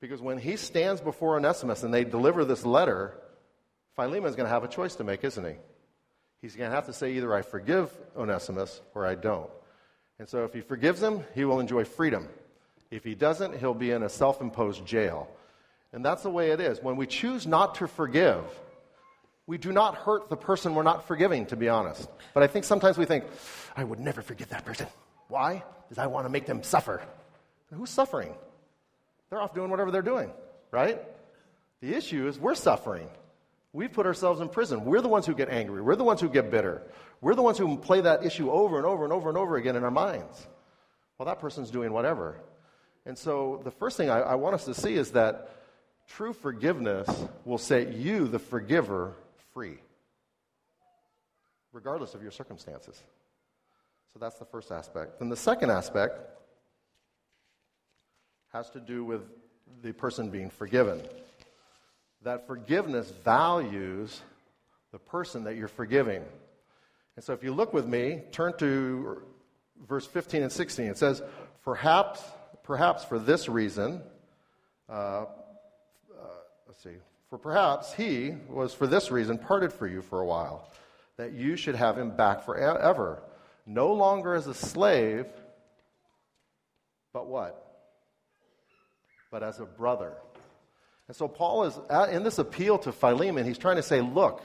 Because 0.00 0.20
when 0.20 0.38
he 0.38 0.56
stands 0.56 1.00
before 1.00 1.36
Onesimus 1.36 1.82
and 1.82 1.92
they 1.92 2.04
deliver 2.04 2.44
this 2.44 2.66
letter, 2.66 3.14
Philemon's 3.96 4.36
going 4.36 4.46
to 4.46 4.52
have 4.52 4.64
a 4.64 4.68
choice 4.68 4.96
to 4.96 5.04
make, 5.04 5.24
isn't 5.24 5.44
he? 5.44 5.54
He's 6.44 6.56
going 6.56 6.68
to 6.68 6.76
have 6.76 6.84
to 6.88 6.92
say 6.92 7.14
either 7.14 7.34
I 7.34 7.40
forgive 7.40 7.90
Onesimus 8.14 8.82
or 8.94 9.06
I 9.06 9.14
don't. 9.14 9.48
And 10.18 10.28
so 10.28 10.44
if 10.44 10.52
he 10.52 10.60
forgives 10.60 11.02
him, 11.02 11.24
he 11.34 11.46
will 11.46 11.58
enjoy 11.58 11.84
freedom. 11.84 12.28
If 12.90 13.02
he 13.02 13.14
doesn't, 13.14 13.58
he'll 13.58 13.72
be 13.72 13.92
in 13.92 14.02
a 14.02 14.10
self 14.10 14.42
imposed 14.42 14.84
jail. 14.84 15.26
And 15.94 16.04
that's 16.04 16.22
the 16.22 16.28
way 16.28 16.50
it 16.50 16.60
is. 16.60 16.82
When 16.82 16.96
we 16.96 17.06
choose 17.06 17.46
not 17.46 17.76
to 17.76 17.88
forgive, 17.88 18.44
we 19.46 19.56
do 19.56 19.72
not 19.72 19.94
hurt 19.94 20.28
the 20.28 20.36
person 20.36 20.74
we're 20.74 20.82
not 20.82 21.08
forgiving, 21.08 21.46
to 21.46 21.56
be 21.56 21.70
honest. 21.70 22.10
But 22.34 22.42
I 22.42 22.46
think 22.46 22.66
sometimes 22.66 22.98
we 22.98 23.06
think, 23.06 23.24
I 23.74 23.82
would 23.82 23.98
never 23.98 24.20
forgive 24.20 24.50
that 24.50 24.66
person. 24.66 24.86
Why? 25.28 25.64
Because 25.84 25.96
I 25.96 26.08
want 26.08 26.26
to 26.26 26.30
make 26.30 26.44
them 26.44 26.62
suffer. 26.62 27.00
And 27.70 27.80
who's 27.80 27.88
suffering? 27.88 28.34
They're 29.30 29.40
off 29.40 29.54
doing 29.54 29.70
whatever 29.70 29.90
they're 29.90 30.02
doing, 30.02 30.30
right? 30.70 31.00
The 31.80 31.94
issue 31.94 32.28
is 32.28 32.38
we're 32.38 32.54
suffering. 32.54 33.08
We've 33.74 33.92
put 33.92 34.06
ourselves 34.06 34.40
in 34.40 34.48
prison. 34.48 34.84
We're 34.84 35.00
the 35.00 35.08
ones 35.08 35.26
who 35.26 35.34
get 35.34 35.48
angry. 35.48 35.82
We're 35.82 35.96
the 35.96 36.04
ones 36.04 36.20
who 36.20 36.28
get 36.28 36.48
bitter. 36.48 36.80
We're 37.20 37.34
the 37.34 37.42
ones 37.42 37.58
who 37.58 37.76
play 37.76 38.00
that 38.02 38.24
issue 38.24 38.48
over 38.48 38.76
and 38.76 38.86
over 38.86 39.02
and 39.02 39.12
over 39.12 39.28
and 39.28 39.36
over 39.36 39.56
again 39.56 39.74
in 39.74 39.82
our 39.82 39.90
minds. 39.90 40.46
Well, 41.18 41.26
that 41.26 41.40
person's 41.40 41.72
doing 41.72 41.92
whatever. 41.92 42.40
And 43.04 43.18
so 43.18 43.60
the 43.64 43.72
first 43.72 43.96
thing 43.96 44.10
I, 44.10 44.20
I 44.20 44.34
want 44.36 44.54
us 44.54 44.64
to 44.66 44.74
see 44.74 44.94
is 44.94 45.10
that 45.10 45.50
true 46.06 46.32
forgiveness 46.32 47.08
will 47.44 47.58
set 47.58 47.92
you, 47.92 48.28
the 48.28 48.38
forgiver, 48.38 49.16
free, 49.52 49.78
regardless 51.72 52.14
of 52.14 52.22
your 52.22 52.30
circumstances. 52.30 53.02
So 54.12 54.20
that's 54.20 54.36
the 54.36 54.44
first 54.44 54.70
aspect. 54.70 55.18
Then 55.18 55.30
the 55.30 55.36
second 55.36 55.70
aspect 55.70 56.20
has 58.52 58.70
to 58.70 58.78
do 58.78 59.04
with 59.04 59.22
the 59.82 59.92
person 59.92 60.30
being 60.30 60.48
forgiven. 60.48 61.02
That 62.24 62.46
forgiveness 62.46 63.10
values 63.24 64.20
the 64.92 64.98
person 64.98 65.44
that 65.44 65.56
you're 65.56 65.68
forgiving. 65.68 66.24
And 67.16 67.24
so 67.24 67.32
if 67.34 67.44
you 67.44 67.52
look 67.52 67.72
with 67.74 67.86
me, 67.86 68.22
turn 68.32 68.56
to 68.58 69.22
verse 69.86 70.06
15 70.06 70.42
and 70.42 70.52
16. 70.52 70.86
It 70.86 70.98
says, 70.98 71.22
Perhaps, 71.64 72.22
perhaps 72.62 73.04
for 73.04 73.18
this 73.18 73.48
reason, 73.48 74.02
uh, 74.88 74.92
uh, 74.92 75.26
let's 76.66 76.82
see, 76.82 76.96
for 77.28 77.38
perhaps 77.38 77.92
he 77.92 78.34
was 78.48 78.72
for 78.72 78.86
this 78.86 79.10
reason 79.10 79.38
parted 79.38 79.72
for 79.72 79.86
you 79.86 80.00
for 80.00 80.20
a 80.20 80.26
while, 80.26 80.70
that 81.16 81.32
you 81.32 81.56
should 81.56 81.74
have 81.74 81.98
him 81.98 82.16
back 82.16 82.44
forever, 82.44 83.22
no 83.66 83.92
longer 83.92 84.34
as 84.34 84.46
a 84.46 84.54
slave, 84.54 85.26
but 87.12 87.26
what? 87.26 87.60
But 89.30 89.42
as 89.42 89.60
a 89.60 89.64
brother. 89.64 90.14
And 91.08 91.16
so 91.16 91.28
Paul 91.28 91.64
is 91.64 91.78
in 92.10 92.22
this 92.22 92.38
appeal 92.38 92.78
to 92.78 92.92
Philemon, 92.92 93.44
he's 93.44 93.58
trying 93.58 93.76
to 93.76 93.82
say, 93.82 94.00
look, 94.00 94.42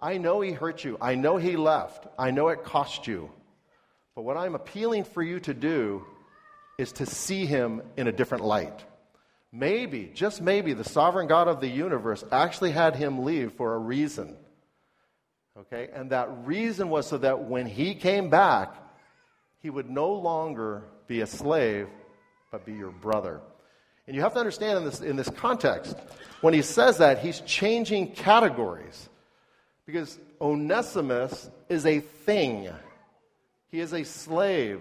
I 0.00 0.18
know 0.18 0.40
he 0.40 0.52
hurt 0.52 0.84
you. 0.84 0.96
I 1.00 1.14
know 1.14 1.36
he 1.36 1.56
left. 1.56 2.06
I 2.18 2.30
know 2.30 2.48
it 2.48 2.64
cost 2.64 3.06
you. 3.06 3.30
But 4.14 4.22
what 4.22 4.36
I'm 4.36 4.54
appealing 4.54 5.04
for 5.04 5.22
you 5.22 5.40
to 5.40 5.54
do 5.54 6.04
is 6.78 6.92
to 6.92 7.06
see 7.06 7.46
him 7.46 7.82
in 7.96 8.06
a 8.06 8.12
different 8.12 8.44
light. 8.44 8.84
Maybe, 9.52 10.10
just 10.14 10.40
maybe, 10.40 10.72
the 10.72 10.84
sovereign 10.84 11.26
God 11.26 11.48
of 11.48 11.60
the 11.60 11.68
universe 11.68 12.22
actually 12.30 12.70
had 12.70 12.96
him 12.96 13.24
leave 13.24 13.52
for 13.54 13.74
a 13.74 13.78
reason. 13.78 14.36
Okay? 15.58 15.88
And 15.92 16.10
that 16.10 16.28
reason 16.44 16.88
was 16.88 17.08
so 17.08 17.18
that 17.18 17.44
when 17.44 17.66
he 17.66 17.94
came 17.94 18.30
back, 18.30 18.74
he 19.60 19.70
would 19.70 19.90
no 19.90 20.12
longer 20.12 20.84
be 21.08 21.20
a 21.20 21.26
slave, 21.26 21.88
but 22.52 22.64
be 22.64 22.74
your 22.74 22.92
brother. 22.92 23.40
And 24.08 24.16
you 24.16 24.22
have 24.22 24.32
to 24.32 24.40
understand 24.40 24.78
in 24.78 24.84
this, 24.86 25.00
in 25.02 25.16
this 25.16 25.28
context, 25.28 25.94
when 26.40 26.54
he 26.54 26.62
says 26.62 26.96
that, 26.96 27.18
he's 27.18 27.40
changing 27.42 28.12
categories. 28.12 29.06
Because 29.84 30.18
Onesimus 30.40 31.50
is 31.68 31.84
a 31.84 32.00
thing, 32.00 32.70
he 33.70 33.80
is 33.80 33.92
a 33.92 34.04
slave. 34.04 34.80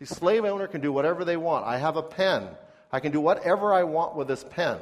The 0.00 0.06
slave 0.06 0.44
owner 0.44 0.66
can 0.66 0.80
do 0.80 0.92
whatever 0.92 1.24
they 1.24 1.36
want. 1.36 1.64
I 1.64 1.78
have 1.78 1.96
a 1.96 2.02
pen. 2.02 2.48
I 2.90 2.98
can 2.98 3.12
do 3.12 3.20
whatever 3.20 3.72
I 3.72 3.84
want 3.84 4.16
with 4.16 4.26
this 4.26 4.42
pen. 4.42 4.78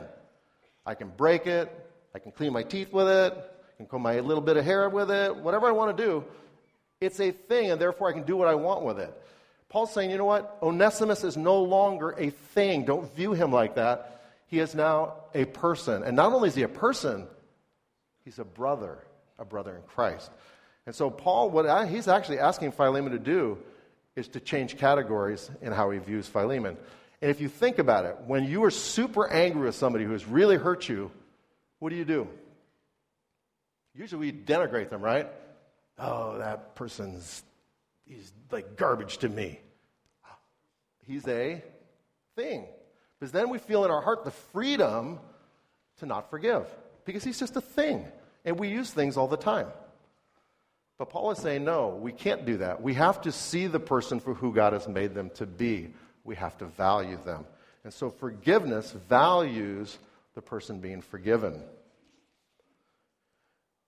I 0.87 0.95
can 0.95 1.09
break 1.11 1.47
it. 1.47 1.71
I 2.15 2.19
can 2.19 2.33
clean 2.33 2.55
my 2.55 2.63
teeth 2.63 2.95
with 2.95 3.09
it. 3.09 3.35
I 3.35 3.77
can 3.77 3.85
comb 3.85 4.01
my 4.01 4.21
little 4.21 4.43
bit 4.43 4.57
of 4.57 4.65
hair 4.65 4.89
with 4.89 5.11
it. 5.11 5.37
Whatever 5.37 5.67
I 5.67 5.73
want 5.73 5.95
to 5.95 6.03
do. 6.03 6.25
It's 6.99 7.21
a 7.21 7.31
thing, 7.31 7.71
and 7.71 7.81
therefore 7.81 8.09
I 8.09 8.13
can 8.15 8.23
do 8.23 8.39
what 8.39 8.49
I 8.49 8.55
want 8.55 8.85
with 8.85 8.99
it. 8.99 9.13
Paul's 9.73 9.91
saying, 9.91 10.11
you 10.11 10.19
know 10.19 10.27
what? 10.27 10.59
Onesimus 10.63 11.25
is 11.25 11.39
no 11.39 11.63
longer 11.63 12.15
a 12.19 12.29
thing. 12.29 12.85
Don't 12.85 13.11
view 13.17 13.33
him 13.33 13.51
like 13.51 13.77
that. 13.77 14.21
He 14.49 14.59
is 14.59 14.75
now 14.75 15.15
a 15.35 15.47
person. 15.47 16.03
And 16.03 16.15
not 16.15 16.31
only 16.35 16.51
is 16.51 16.55
he 16.55 16.63
a 16.63 16.69
person, 16.69 17.27
he's 18.23 18.39
a 18.39 18.45
brother, 18.45 18.99
a 19.39 19.47
brother 19.47 19.75
in 19.75 19.81
Christ. 19.85 20.31
And 20.85 20.95
so, 20.95 21.09
Paul, 21.09 21.49
what 21.49 21.89
he's 21.89 22.07
actually 22.07 22.39
asking 22.39 22.73
Philemon 22.73 23.13
to 23.13 23.19
do 23.19 23.57
is 24.15 24.29
to 24.29 24.41
change 24.41 24.77
categories 24.77 25.51
in 25.63 25.73
how 25.73 25.89
he 25.89 25.99
views 26.01 26.29
Philemon. 26.29 26.77
And 27.23 27.31
if 27.31 27.41
you 27.41 27.49
think 27.49 27.79
about 27.79 28.05
it, 28.05 28.19
when 28.27 28.45
you 28.45 28.65
are 28.65 28.71
super 28.71 29.27
angry 29.27 29.65
with 29.65 29.75
somebody 29.75 30.05
who 30.05 30.13
has 30.13 30.27
really 30.27 30.57
hurt 30.57 30.87
you, 30.87 31.11
what 31.79 31.89
do 31.89 31.97
you 31.97 32.05
do? 32.05 32.29
Usually 33.95 34.33
we 34.33 34.39
denigrate 34.39 34.91
them, 34.91 35.01
right? 35.01 35.29
Oh, 35.99 36.37
that 36.37 36.75
person's 36.75 37.43
he's 38.07 38.33
like 38.51 38.77
garbage 38.77 39.19
to 39.19 39.29
me. 39.29 39.61
He's 41.07 41.27
a 41.27 41.63
thing. 42.37 42.67
Because 43.19 43.33
then 43.33 43.51
we 43.51 43.59
feel 43.59 43.85
in 43.85 43.91
our 43.91 44.03
heart 44.03 44.25
the 44.25 44.31
freedom 44.31 45.19
to 45.99 46.07
not 46.07 46.31
forgive. 46.31 46.67
Because 47.05 47.25
he's 47.25 47.39
just 47.39 47.57
a 47.57 47.61
thing. 47.61 48.07
And 48.45 48.59
we 48.59 48.69
use 48.69 48.91
things 48.91 49.17
all 49.17 49.29
the 49.29 49.37
time. 49.37 49.69
But 50.99 51.11
Paul 51.11 51.33
is 51.33 51.39
saying, 51.39 51.65
no, 51.65 51.89
we 51.89 52.13
can't 52.13 52.45
do 52.45 52.59
that. 52.59 52.83
We 52.83 52.95
have 52.95 53.23
to 53.23 53.33
see 53.33 53.67
the 53.67 53.81
person 53.81 54.21
for 54.21 54.35
who 54.35 54.53
God 54.53 54.73
has 54.73 54.87
made 54.87 55.15
them 55.15 55.31
to 55.35 55.47
be 55.47 55.93
we 56.25 56.37
have 56.37 56.57
to 56.59 56.67
value 56.67 57.19
them. 57.25 57.45
And 57.85 57.93
so 57.93 58.11
forgiveness 58.11 58.93
values 59.09 59.99
the 60.35 60.43
person 60.43 60.79
being 60.79 61.03
forgiven. 61.03 61.61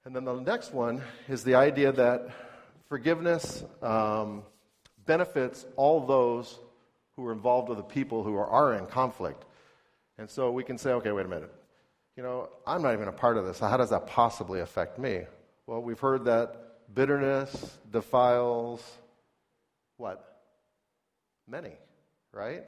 And 0.05 0.15
then 0.15 0.25
the 0.25 0.35
next 0.35 0.73
one 0.73 1.01
is 1.29 1.45
the 1.45 1.55
idea 1.55 1.93
that 1.93 2.29
forgiveness 2.89 3.65
um, 3.83 4.43
benefits 5.07 5.67
all 5.77 6.07
those 6.07 6.59
who 7.17 7.27
are 7.27 7.33
involved 7.33 7.69
with 7.69 7.79
the 7.79 7.85
people 7.85 8.23
who 8.23 8.35
are, 8.35 8.47
are 8.47 8.75
in 8.75 8.87
conflict. 8.87 9.45
And 10.19 10.29
so 10.29 10.51
we 10.51 10.65
can 10.65 10.79
say, 10.79 10.93
okay, 10.93 11.13
wait 11.13 11.27
a 11.27 11.29
minute. 11.29 11.53
You 12.17 12.23
know, 12.23 12.49
I'm 12.67 12.83
not 12.83 12.95
even 12.95 13.09
a 13.09 13.13
part 13.13 13.37
of 13.37 13.45
this. 13.47 13.59
So 13.59 13.67
how 13.67 13.77
does 13.77 13.91
that 13.91 14.07
possibly 14.07 14.61
affect 14.61 14.99
me? 14.99 15.23
Well, 15.67 15.83
we've 15.83 15.99
heard 15.99 16.25
that 16.27 16.95
bitterness 16.95 17.79
defiles 17.91 18.85
what? 19.97 20.43
Many 21.49 21.73
right? 22.35 22.65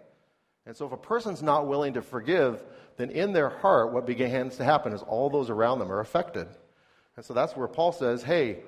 And 0.65 0.77
so 0.77 0.87
if 0.87 0.93
a 0.93 0.97
person's 0.97 1.43
not 1.43 1.67
willing 1.67 1.95
to 1.95 2.03
forgive, 2.03 2.63
then 2.97 3.11
in 3.11 3.33
their 3.33 3.49
heart, 3.49 3.93
what 3.93 4.07
begins 4.07 4.57
to 4.57 4.65
happen 4.65 4.93
is 4.93 5.03
all 5.03 5.29
those 5.29 5.51
around 5.51 5.79
them 5.79 5.93
are 5.93 6.01
affected. 6.01 6.49
And 7.17 7.25
so 7.25 7.35
that's 7.35 7.57
where 7.57 7.69
Paul 7.69 7.93
says, 7.93 8.23
hey, 8.23 8.61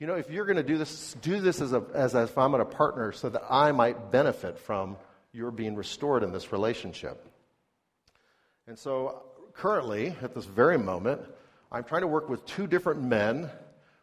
you 0.00 0.06
know, 0.06 0.14
if 0.14 0.28
you're 0.30 0.44
going 0.44 0.56
to 0.56 0.62
do 0.62 0.76
this, 0.76 1.14
do 1.22 1.40
this 1.40 1.60
as, 1.60 1.72
a, 1.72 1.84
as 1.94 2.14
if 2.14 2.36
I'm 2.36 2.54
a 2.54 2.64
partner 2.64 3.12
so 3.12 3.28
that 3.28 3.42
I 3.48 3.72
might 3.72 4.10
benefit 4.10 4.58
from 4.58 4.96
your 5.32 5.50
being 5.50 5.76
restored 5.76 6.22
in 6.22 6.32
this 6.32 6.52
relationship. 6.52 7.24
And 8.66 8.78
so 8.78 9.22
currently, 9.52 10.14
at 10.22 10.34
this 10.34 10.44
very 10.44 10.78
moment, 10.78 11.20
I'm 11.70 11.84
trying 11.84 12.02
to 12.02 12.06
work 12.06 12.28
with 12.28 12.44
two 12.46 12.66
different 12.66 13.02
men. 13.02 13.50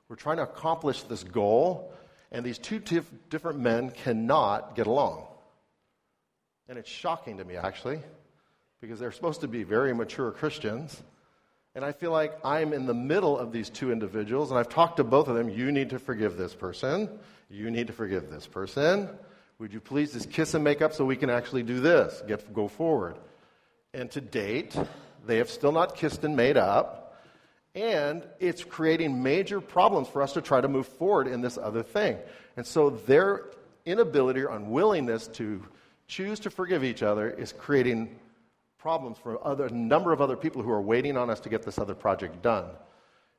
We're 0.07 0.15
trying 0.15 0.37
to 0.37 0.43
accomplish 0.43 1.03
this 1.03 1.23
goal, 1.23 1.93
and 2.31 2.45
these 2.45 2.57
two 2.57 2.79
different 3.29 3.59
men 3.59 3.91
cannot 3.91 4.75
get 4.75 4.87
along. 4.87 5.25
And 6.67 6.77
it's 6.77 6.89
shocking 6.89 7.37
to 7.37 7.43
me, 7.43 7.55
actually, 7.57 7.99
because 8.81 8.99
they're 8.99 9.11
supposed 9.11 9.41
to 9.41 9.47
be 9.47 9.63
very 9.63 9.93
mature 9.93 10.31
Christians. 10.31 11.01
And 11.73 11.85
I 11.85 11.93
feel 11.93 12.11
like 12.11 12.37
I'm 12.43 12.73
in 12.73 12.85
the 12.85 12.93
middle 12.93 13.37
of 13.37 13.53
these 13.53 13.69
two 13.69 13.93
individuals, 13.93 14.51
and 14.51 14.59
I've 14.59 14.67
talked 14.67 14.97
to 14.97 15.05
both 15.05 15.29
of 15.29 15.35
them. 15.35 15.47
You 15.47 15.71
need 15.71 15.91
to 15.91 15.99
forgive 15.99 16.35
this 16.35 16.53
person. 16.53 17.09
You 17.49 17.71
need 17.71 17.87
to 17.87 17.93
forgive 17.93 18.29
this 18.29 18.45
person. 18.45 19.09
Would 19.57 19.71
you 19.71 19.79
please 19.79 20.11
just 20.11 20.29
kiss 20.31 20.53
and 20.53 20.65
make 20.65 20.81
up 20.81 20.93
so 20.93 21.05
we 21.05 21.15
can 21.15 21.29
actually 21.29 21.63
do 21.63 21.79
this, 21.79 22.21
get, 22.27 22.53
go 22.53 22.67
forward? 22.67 23.15
And 23.93 24.11
to 24.11 24.19
date, 24.19 24.75
they 25.25 25.37
have 25.37 25.49
still 25.49 25.71
not 25.71 25.95
kissed 25.95 26.25
and 26.25 26.35
made 26.35 26.57
up. 26.57 27.21
And 27.73 28.27
it's 28.41 28.65
creating 28.65 29.23
major 29.23 29.61
problems 29.61 30.09
for 30.09 30.21
us 30.21 30.33
to 30.33 30.41
try 30.41 30.59
to 30.59 30.67
move 30.67 30.87
forward 30.87 31.27
in 31.27 31.39
this 31.39 31.57
other 31.57 31.83
thing. 31.83 32.17
And 32.57 32.67
so 32.67 32.89
their 32.89 33.45
inability 33.85 34.41
or 34.41 34.49
unwillingness 34.49 35.27
to 35.29 35.63
choose 36.07 36.41
to 36.41 36.49
forgive 36.49 36.83
each 36.83 37.01
other 37.01 37.29
is 37.29 37.53
creating 37.53 38.19
problems 38.81 39.19
for 39.19 39.45
other, 39.45 39.67
a 39.67 39.71
number 39.71 40.11
of 40.11 40.21
other 40.21 40.35
people 40.35 40.63
who 40.63 40.71
are 40.71 40.81
waiting 40.81 41.15
on 41.15 41.29
us 41.29 41.39
to 41.41 41.49
get 41.49 41.61
this 41.61 41.77
other 41.77 41.93
project 41.93 42.41
done. 42.41 42.65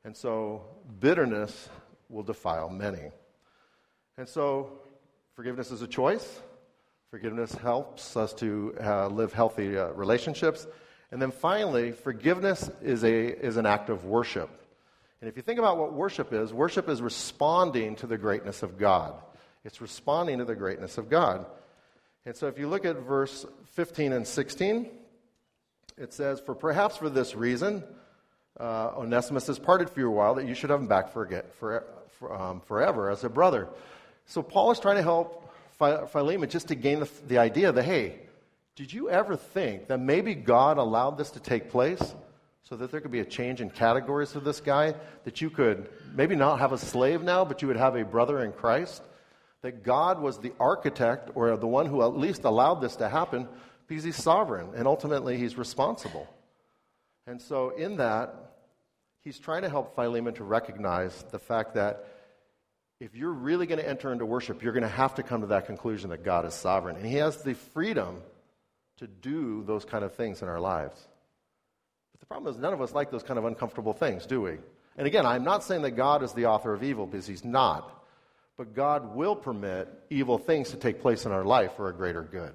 And 0.05 0.15
so 0.15 0.63
bitterness 1.01 1.67
will 2.09 2.23
defile 2.23 2.69
many. 2.69 3.11
And 4.17 4.27
so 4.27 4.71
forgiveness 5.35 5.69
is 5.69 5.81
a 5.81 5.87
choice. 5.87 6.41
Forgiveness 7.11 7.53
helps 7.55 8.15
us 8.15 8.33
to 8.35 8.73
uh, 8.81 9.07
live 9.07 9.33
healthy 9.33 9.77
uh, 9.77 9.89
relationships. 9.89 10.65
And 11.11 11.21
then 11.21 11.31
finally, 11.31 11.91
forgiveness 11.91 12.71
is, 12.81 13.03
a, 13.03 13.45
is 13.45 13.57
an 13.57 13.65
act 13.65 13.89
of 13.89 14.05
worship. 14.05 14.49
And 15.19 15.29
if 15.29 15.35
you 15.35 15.43
think 15.43 15.59
about 15.59 15.77
what 15.77 15.93
worship 15.93 16.31
is, 16.31 16.53
worship 16.53 16.87
is 16.87 17.01
responding 17.01 17.97
to 17.97 18.07
the 18.07 18.17
greatness 18.17 18.63
of 18.63 18.77
God. 18.77 19.13
It's 19.65 19.81
responding 19.81 20.39
to 20.39 20.45
the 20.45 20.55
greatness 20.55 20.97
of 20.97 21.09
God. 21.09 21.45
And 22.25 22.33
so 22.33 22.47
if 22.47 22.57
you 22.57 22.69
look 22.69 22.85
at 22.85 22.95
verse 22.97 23.45
15 23.73 24.13
and 24.13 24.25
16, 24.25 24.89
it 25.97 26.13
says, 26.13 26.39
For 26.39 26.55
perhaps 26.55 26.97
for 26.97 27.09
this 27.09 27.35
reason, 27.35 27.83
uh, 28.59 28.91
Onesimus 28.97 29.47
has 29.47 29.59
parted 29.59 29.89
for 29.89 29.99
you 29.99 30.07
a 30.07 30.11
while, 30.11 30.35
that 30.35 30.47
you 30.47 30.55
should 30.55 30.69
have 30.69 30.79
him 30.79 30.87
back 30.87 31.11
for, 31.11 31.45
for, 31.59 31.83
for 32.19 32.33
um, 32.33 32.61
forever 32.61 33.09
as 33.09 33.23
a 33.23 33.29
brother. 33.29 33.67
So 34.25 34.41
Paul 34.41 34.71
is 34.71 34.79
trying 34.79 34.97
to 34.97 35.03
help 35.03 35.53
Philemon 35.77 36.49
just 36.49 36.69
to 36.69 36.75
gain 36.75 36.99
the, 36.99 37.09
the 37.27 37.37
idea 37.37 37.71
that, 37.71 37.83
hey, 37.83 38.19
did 38.75 38.91
you 38.91 39.09
ever 39.09 39.35
think 39.35 39.87
that 39.87 39.99
maybe 39.99 40.33
God 40.33 40.77
allowed 40.77 41.17
this 41.17 41.31
to 41.31 41.39
take 41.39 41.69
place 41.69 42.15
so 42.63 42.75
that 42.77 42.91
there 42.91 43.01
could 43.01 43.11
be 43.11 43.19
a 43.19 43.25
change 43.25 43.61
in 43.61 43.69
categories 43.69 44.31
for 44.31 44.39
this 44.39 44.61
guy? 44.61 44.95
That 45.25 45.41
you 45.41 45.49
could 45.49 45.89
maybe 46.15 46.35
not 46.35 46.59
have 46.59 46.71
a 46.71 46.77
slave 46.77 47.21
now, 47.21 47.45
but 47.45 47.61
you 47.61 47.67
would 47.67 47.77
have 47.77 47.95
a 47.95 48.05
brother 48.05 48.43
in 48.43 48.51
Christ? 48.51 49.03
That 49.61 49.83
God 49.83 50.19
was 50.21 50.39
the 50.39 50.53
architect 50.59 51.31
or 51.35 51.55
the 51.55 51.67
one 51.67 51.85
who 51.85 52.01
at 52.01 52.17
least 52.17 52.43
allowed 52.45 52.81
this 52.81 52.95
to 52.97 53.09
happen 53.09 53.47
because 53.93 54.03
he's 54.03 54.23
sovereign 54.23 54.71
and 54.75 54.87
ultimately 54.87 55.37
he's 55.37 55.57
responsible. 55.57 56.27
And 57.27 57.41
so, 57.41 57.69
in 57.69 57.97
that, 57.97 58.55
he's 59.23 59.39
trying 59.39 59.61
to 59.61 59.69
help 59.69 59.95
Philemon 59.95 60.33
to 60.35 60.43
recognize 60.43 61.23
the 61.31 61.39
fact 61.39 61.75
that 61.75 62.05
if 62.99 63.15
you're 63.15 63.31
really 63.31 63.65
going 63.67 63.79
to 63.79 63.87
enter 63.87 64.11
into 64.11 64.25
worship, 64.25 64.63
you're 64.63 64.73
going 64.73 64.83
to 64.83 64.89
have 64.89 65.15
to 65.15 65.23
come 65.23 65.41
to 65.41 65.47
that 65.47 65.67
conclusion 65.67 66.09
that 66.09 66.23
God 66.23 66.45
is 66.45 66.53
sovereign. 66.53 66.95
And 66.95 67.05
he 67.05 67.15
has 67.17 67.43
the 67.43 67.53
freedom 67.53 68.21
to 68.97 69.07
do 69.07 69.63
those 69.63 69.85
kind 69.85 70.03
of 70.03 70.15
things 70.15 70.41
in 70.41 70.47
our 70.47 70.59
lives. 70.59 70.99
But 72.13 72.19
the 72.19 72.25
problem 72.25 72.53
is, 72.53 72.59
none 72.59 72.73
of 72.73 72.81
us 72.81 72.93
like 72.93 73.11
those 73.11 73.23
kind 73.23 73.37
of 73.37 73.45
uncomfortable 73.45 73.93
things, 73.93 74.25
do 74.25 74.41
we? 74.41 74.57
And 74.97 75.07
again, 75.07 75.25
I'm 75.25 75.43
not 75.43 75.63
saying 75.63 75.83
that 75.83 75.91
God 75.91 76.23
is 76.23 76.33
the 76.33 76.47
author 76.47 76.73
of 76.73 76.83
evil 76.83 77.05
because 77.05 77.27
he's 77.27 77.45
not. 77.45 78.03
But 78.57 78.75
God 78.75 79.15
will 79.15 79.35
permit 79.35 79.87
evil 80.09 80.37
things 80.37 80.71
to 80.71 80.77
take 80.77 81.01
place 81.01 81.25
in 81.25 81.31
our 81.31 81.43
life 81.43 81.75
for 81.75 81.89
a 81.89 81.93
greater 81.93 82.21
good. 82.23 82.53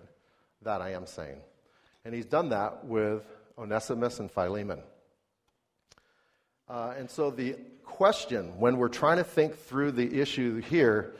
That 0.62 0.82
I 0.82 0.92
am 0.92 1.06
saying. 1.06 1.40
And 2.04 2.14
he's 2.14 2.26
done 2.26 2.50
that 2.50 2.84
with 2.84 3.24
Onesimus 3.56 4.20
and 4.20 4.30
Philemon. 4.30 4.82
Uh, 6.68 6.94
and 6.98 7.10
so 7.10 7.30
the 7.30 7.56
question, 7.84 8.58
when 8.58 8.76
we're 8.76 8.88
trying 8.88 9.16
to 9.16 9.24
think 9.24 9.56
through 9.56 9.92
the 9.92 10.20
issue 10.20 10.60
here, 10.60 11.14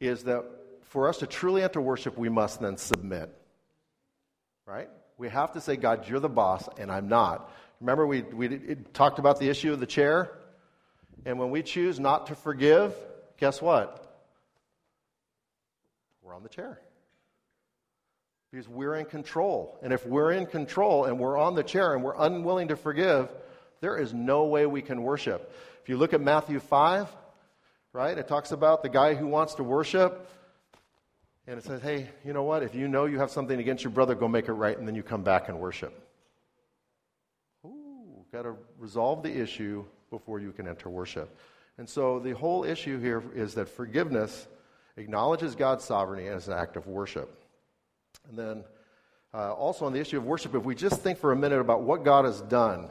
is 0.00 0.24
that 0.24 0.44
for 0.82 1.08
us 1.08 1.18
to 1.18 1.26
truly 1.26 1.62
enter 1.62 1.80
worship, 1.80 2.16
we 2.16 2.28
must 2.28 2.60
then 2.60 2.76
submit. 2.76 3.30
Right? 4.66 4.88
We 5.18 5.28
have 5.28 5.52
to 5.52 5.60
say, 5.60 5.76
God, 5.76 6.08
you're 6.08 6.20
the 6.20 6.28
boss, 6.28 6.68
and 6.78 6.90
I'm 6.90 7.08
not. 7.08 7.50
Remember, 7.80 8.06
we, 8.06 8.22
we 8.22 8.76
talked 8.92 9.18
about 9.18 9.40
the 9.40 9.48
issue 9.48 9.72
of 9.72 9.80
the 9.80 9.86
chair? 9.86 10.30
And 11.24 11.38
when 11.38 11.50
we 11.50 11.62
choose 11.62 11.98
not 11.98 12.28
to 12.28 12.34
forgive, 12.34 12.94
guess 13.38 13.60
what? 13.60 13.98
We're 16.22 16.34
on 16.34 16.42
the 16.42 16.48
chair. 16.48 16.80
Because 18.52 18.68
we're 18.68 18.96
in 18.96 19.06
control. 19.06 19.78
And 19.82 19.94
if 19.94 20.06
we're 20.06 20.32
in 20.32 20.44
control 20.44 21.06
and 21.06 21.18
we're 21.18 21.38
on 21.38 21.54
the 21.54 21.62
chair 21.62 21.94
and 21.94 22.04
we're 22.04 22.16
unwilling 22.16 22.68
to 22.68 22.76
forgive, 22.76 23.30
there 23.80 23.96
is 23.96 24.12
no 24.12 24.44
way 24.44 24.66
we 24.66 24.82
can 24.82 25.02
worship. 25.02 25.52
If 25.82 25.88
you 25.88 25.96
look 25.96 26.12
at 26.12 26.20
Matthew 26.20 26.60
5, 26.60 27.08
right, 27.94 28.16
it 28.16 28.28
talks 28.28 28.52
about 28.52 28.82
the 28.82 28.90
guy 28.90 29.14
who 29.14 29.26
wants 29.26 29.54
to 29.54 29.64
worship. 29.64 30.28
And 31.46 31.58
it 31.58 31.64
says, 31.64 31.80
hey, 31.80 32.10
you 32.24 32.34
know 32.34 32.42
what? 32.42 32.62
If 32.62 32.74
you 32.74 32.88
know 32.88 33.06
you 33.06 33.18
have 33.18 33.30
something 33.30 33.58
against 33.58 33.82
your 33.82 33.90
brother, 33.90 34.14
go 34.14 34.28
make 34.28 34.48
it 34.48 34.52
right, 34.52 34.78
and 34.78 34.86
then 34.86 34.94
you 34.94 35.02
come 35.02 35.22
back 35.22 35.48
and 35.48 35.58
worship. 35.58 35.98
Ooh, 37.64 38.24
got 38.30 38.42
to 38.42 38.54
resolve 38.78 39.22
the 39.22 39.34
issue 39.34 39.84
before 40.10 40.40
you 40.40 40.52
can 40.52 40.68
enter 40.68 40.90
worship. 40.90 41.36
And 41.78 41.88
so 41.88 42.20
the 42.20 42.32
whole 42.32 42.64
issue 42.64 43.00
here 43.00 43.22
is 43.34 43.54
that 43.54 43.70
forgiveness 43.70 44.46
acknowledges 44.98 45.56
God's 45.56 45.84
sovereignty 45.84 46.28
as 46.28 46.48
an 46.48 46.54
act 46.54 46.76
of 46.76 46.86
worship. 46.86 47.41
And 48.28 48.38
then 48.38 48.64
uh, 49.34 49.52
also 49.52 49.86
on 49.86 49.92
the 49.92 50.00
issue 50.00 50.18
of 50.18 50.24
worship, 50.24 50.54
if 50.54 50.64
we 50.64 50.74
just 50.74 51.00
think 51.00 51.18
for 51.18 51.32
a 51.32 51.36
minute 51.36 51.60
about 51.60 51.82
what 51.82 52.04
God 52.04 52.24
has 52.24 52.40
done, 52.42 52.88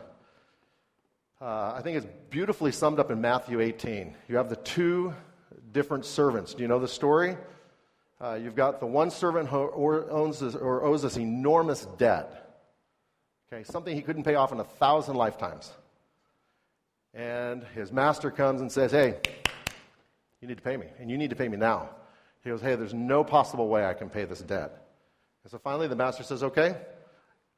uh, 1.41 1.73
I 1.75 1.81
think 1.81 1.97
it's 1.97 2.07
beautifully 2.29 2.71
summed 2.71 2.99
up 2.99 3.09
in 3.09 3.19
Matthew 3.19 3.61
18. 3.61 4.15
You 4.27 4.37
have 4.37 4.49
the 4.49 4.55
two 4.57 5.13
different 5.71 6.05
servants. 6.05 6.53
Do 6.53 6.61
you 6.61 6.67
know 6.67 6.79
the 6.79 6.87
story? 6.87 7.37
Uh, 8.19 8.35
you've 8.35 8.55
got 8.55 8.79
the 8.79 8.85
one 8.85 9.09
servant 9.09 9.49
who 9.49 10.07
owns 10.11 10.39
this, 10.39 10.53
or 10.53 10.83
owes 10.83 11.01
this 11.01 11.17
enormous 11.17 11.85
debt. 11.97 12.59
Okay, 13.51 13.63
something 13.63 13.95
he 13.95 14.01
couldn't 14.01 14.23
pay 14.23 14.35
off 14.35 14.51
in 14.51 14.59
a 14.59 14.63
thousand 14.63 15.15
lifetimes. 15.15 15.71
And 17.13 17.63
his 17.75 17.91
master 17.91 18.29
comes 18.31 18.61
and 18.61 18.71
says, 18.71 18.91
Hey, 18.91 19.19
you 20.39 20.47
need 20.47 20.57
to 20.57 20.63
pay 20.63 20.77
me, 20.77 20.85
and 20.99 21.09
you 21.09 21.17
need 21.17 21.31
to 21.31 21.35
pay 21.35 21.47
me 21.47 21.57
now. 21.57 21.89
He 22.43 22.49
goes, 22.49 22.61
Hey, 22.61 22.75
there's 22.75 22.93
no 22.93 23.23
possible 23.23 23.67
way 23.67 23.85
I 23.85 23.93
can 23.93 24.09
pay 24.09 24.25
this 24.25 24.41
debt. 24.41 24.85
And 25.43 25.51
so 25.51 25.57
finally, 25.57 25.87
the 25.87 25.95
master 25.95 26.23
says, 26.23 26.43
Okay, 26.43 26.75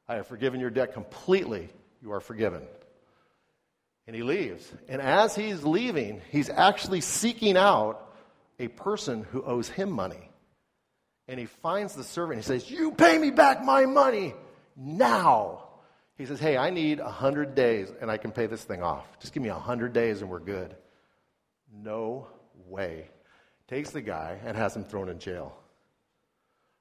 I 0.08 0.16
have 0.16 0.26
forgiven 0.26 0.60
your 0.60 0.70
debt 0.70 0.92
completely. 0.92 1.70
You 2.02 2.12
are 2.12 2.20
forgiven. 2.20 2.62
And 4.06 4.14
he 4.14 4.22
leaves. 4.22 4.70
And 4.88 5.00
as 5.00 5.34
he's 5.34 5.64
leaving, 5.64 6.20
he's 6.30 6.50
actually 6.50 7.00
seeking 7.00 7.56
out 7.56 8.14
a 8.58 8.68
person 8.68 9.24
who 9.30 9.42
owes 9.42 9.68
him 9.68 9.90
money. 9.90 10.30
And 11.26 11.40
he 11.40 11.46
finds 11.46 11.94
the 11.94 12.04
servant. 12.04 12.38
He 12.38 12.44
says, 12.44 12.70
You 12.70 12.92
pay 12.92 13.16
me 13.16 13.30
back 13.30 13.64
my 13.64 13.86
money 13.86 14.34
now. 14.76 15.62
He 16.16 16.26
says, 16.26 16.38
Hey, 16.38 16.56
I 16.56 16.70
need 16.70 17.00
a 17.00 17.04
100 17.04 17.54
days 17.54 17.90
and 18.00 18.10
I 18.10 18.18
can 18.18 18.30
pay 18.30 18.46
this 18.46 18.62
thing 18.62 18.82
off. 18.82 19.06
Just 19.20 19.32
give 19.32 19.42
me 19.42 19.48
a 19.48 19.54
100 19.54 19.92
days 19.92 20.20
and 20.20 20.30
we're 20.30 20.38
good. 20.38 20.76
No 21.72 22.28
way. 22.66 23.08
Takes 23.68 23.90
the 23.90 24.02
guy 24.02 24.38
and 24.44 24.56
has 24.56 24.76
him 24.76 24.84
thrown 24.84 25.08
in 25.08 25.18
jail. 25.18 25.56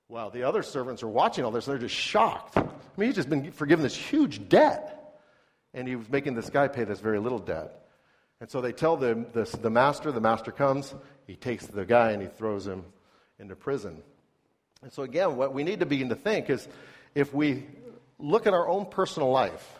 Well, 0.10 0.30
the 0.30 0.44
other 0.44 0.64
servants 0.64 1.02
are 1.04 1.08
watching 1.08 1.46
all 1.46 1.52
this. 1.52 1.66
They're 1.66 1.78
just 1.78 1.96
shocked. 1.96 2.58
I 2.58 2.62
mean, 2.98 3.08
he's 3.08 3.16
just 3.16 3.30
been 3.30 3.52
forgiven 3.52 3.84
this 3.84 3.96
huge 3.96 4.48
debt. 4.50 5.20
And 5.74 5.88
he 5.88 5.96
was 5.96 6.10
making 6.10 6.36
this 6.36 6.50
guy 6.50 6.68
pay 6.68 6.84
this 6.84 7.00
very 7.00 7.20
little 7.20 7.40
debt. 7.40 7.88
And 8.40 8.50
so 8.50 8.62
they 8.62 8.74
tell 8.74 8.98
the, 8.98 9.26
the, 9.34 9.58
the 9.58 9.70
master, 9.70 10.12
the 10.12 10.22
master 10.22 10.52
comes, 10.52 10.94
he 11.26 11.36
takes 11.36 11.66
the 11.66 11.86
guy 11.86 12.12
and 12.12 12.22
he 12.22 12.28
throws 12.28 12.68
him 12.68 12.84
into 13.40 13.56
prison. 13.56 14.04
And 14.82 14.92
so, 14.92 15.04
again, 15.04 15.38
what 15.38 15.54
we 15.54 15.64
need 15.64 15.80
to 15.80 15.86
begin 15.86 16.10
to 16.10 16.16
think 16.16 16.50
is 16.50 16.68
if 17.16 17.34
we 17.34 17.66
look 18.20 18.46
at 18.46 18.54
our 18.54 18.68
own 18.68 18.86
personal 18.86 19.32
life, 19.32 19.80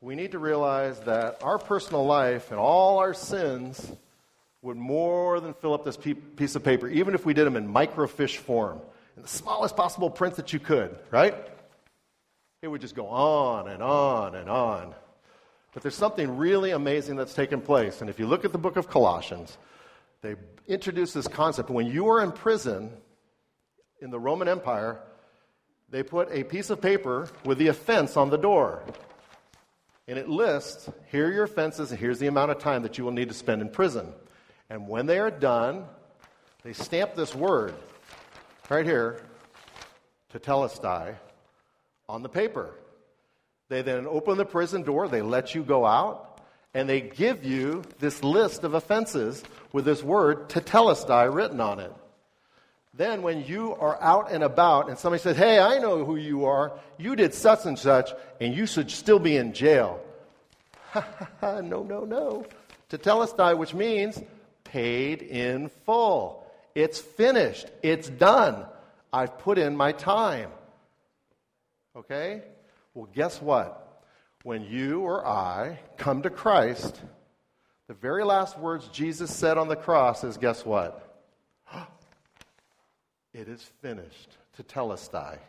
we 0.00 0.14
need 0.14 0.32
to 0.32 0.38
realize 0.38 0.98
that 1.00 1.42
our 1.42 1.58
personal 1.58 2.04
life 2.04 2.50
and 2.50 2.58
all 2.58 2.98
our 2.98 3.14
sins 3.14 3.92
would 4.62 4.76
more 4.76 5.38
than 5.40 5.52
fill 5.54 5.74
up 5.74 5.84
this 5.84 5.98
piece 6.36 6.54
of 6.56 6.64
paper, 6.64 6.88
even 6.88 7.14
if 7.14 7.26
we 7.26 7.34
did 7.34 7.44
them 7.46 7.56
in 7.56 7.68
microfiche 7.68 8.38
form 8.38 8.80
in 9.16 9.22
the 9.22 9.28
smallest 9.28 9.76
possible 9.76 10.10
print 10.10 10.36
that 10.36 10.52
you 10.52 10.58
could, 10.58 10.96
right? 11.10 11.34
It 12.62 12.68
would 12.68 12.80
just 12.80 12.94
go 12.94 13.06
on 13.06 13.68
and 13.68 13.82
on 13.82 14.34
and 14.34 14.48
on. 14.48 14.94
But 15.72 15.82
there's 15.82 15.94
something 15.94 16.36
really 16.36 16.70
amazing 16.70 17.16
that's 17.16 17.34
taken 17.34 17.60
place. 17.60 18.00
And 18.00 18.08
if 18.08 18.18
you 18.18 18.26
look 18.26 18.44
at 18.44 18.52
the 18.52 18.58
book 18.58 18.76
of 18.76 18.88
Colossians, 18.88 19.58
they 20.22 20.36
introduce 20.66 21.12
this 21.12 21.28
concept. 21.28 21.68
When 21.68 21.86
you 21.86 22.08
are 22.08 22.22
in 22.22 22.32
prison 22.32 22.90
in 24.00 24.10
the 24.10 24.18
Roman 24.18 24.48
Empire, 24.48 25.00
they 25.90 26.02
put 26.02 26.28
a 26.30 26.44
piece 26.44 26.70
of 26.70 26.80
paper 26.80 27.28
with 27.44 27.58
the 27.58 27.68
offense 27.68 28.16
on 28.16 28.30
the 28.30 28.38
door. 28.38 28.82
And 30.06 30.18
it 30.18 30.28
lists 30.28 30.88
here 31.10 31.28
are 31.28 31.32
your 31.32 31.44
offenses, 31.44 31.90
and 31.90 31.98
here's 31.98 32.18
the 32.18 32.26
amount 32.26 32.50
of 32.50 32.58
time 32.58 32.82
that 32.82 32.98
you 32.98 33.04
will 33.04 33.12
need 33.12 33.28
to 33.28 33.34
spend 33.34 33.62
in 33.62 33.68
prison. 33.68 34.12
And 34.70 34.88
when 34.88 35.06
they 35.06 35.18
are 35.18 35.30
done, 35.30 35.84
they 36.62 36.72
stamp 36.72 37.14
this 37.14 37.34
word 37.34 37.74
right 38.68 38.86
here, 38.86 39.20
tetelestai, 40.32 41.16
on 42.08 42.22
the 42.22 42.28
paper. 42.28 42.74
They 43.68 43.82
then 43.82 44.06
open 44.06 44.36
the 44.36 44.44
prison 44.44 44.82
door, 44.82 45.08
they 45.08 45.22
let 45.22 45.54
you 45.54 45.62
go 45.62 45.86
out, 45.86 46.40
and 46.74 46.88
they 46.88 47.00
give 47.00 47.44
you 47.44 47.82
this 47.98 48.22
list 48.22 48.64
of 48.64 48.74
offenses 48.74 49.42
with 49.72 49.84
this 49.84 50.02
word 50.02 50.48
tetelestai 50.48 51.32
written 51.32 51.60
on 51.60 51.80
it. 51.80 51.92
Then, 52.96 53.22
when 53.22 53.44
you 53.44 53.74
are 53.74 54.00
out 54.00 54.30
and 54.30 54.44
about 54.44 54.88
and 54.88 54.96
somebody 54.96 55.20
says, 55.20 55.36
Hey, 55.36 55.58
I 55.58 55.78
know 55.78 56.04
who 56.04 56.14
you 56.14 56.44
are, 56.44 56.78
you 56.96 57.16
did 57.16 57.34
such 57.34 57.66
and 57.66 57.76
such, 57.76 58.12
and 58.40 58.54
you 58.54 58.66
should 58.66 58.88
still 58.90 59.18
be 59.18 59.36
in 59.36 59.52
jail. 59.52 60.00
no, 61.42 61.60
no, 61.60 62.04
no. 62.04 62.46
Tetelestai, 62.90 63.58
which 63.58 63.74
means 63.74 64.22
paid 64.62 65.22
in 65.22 65.70
full. 65.84 66.43
It's 66.74 66.98
finished. 66.98 67.66
It's 67.82 68.08
done. 68.08 68.64
I've 69.12 69.38
put 69.38 69.58
in 69.58 69.76
my 69.76 69.92
time. 69.92 70.50
Okay? 71.96 72.42
Well, 72.94 73.08
guess 73.14 73.40
what? 73.40 74.02
When 74.42 74.64
you 74.64 75.00
or 75.00 75.26
I 75.26 75.78
come 75.96 76.22
to 76.22 76.30
Christ, 76.30 77.00
the 77.86 77.94
very 77.94 78.24
last 78.24 78.58
words 78.58 78.88
Jesus 78.88 79.34
said 79.34 79.56
on 79.56 79.68
the 79.68 79.76
cross 79.76 80.24
is 80.24 80.36
guess 80.36 80.64
what? 80.64 81.00
It 83.32 83.48
is 83.48 83.62
finished. 83.82 84.30
to 84.56 84.62
tell 84.62 84.92
us 84.92 85.08
die. 85.08 85.40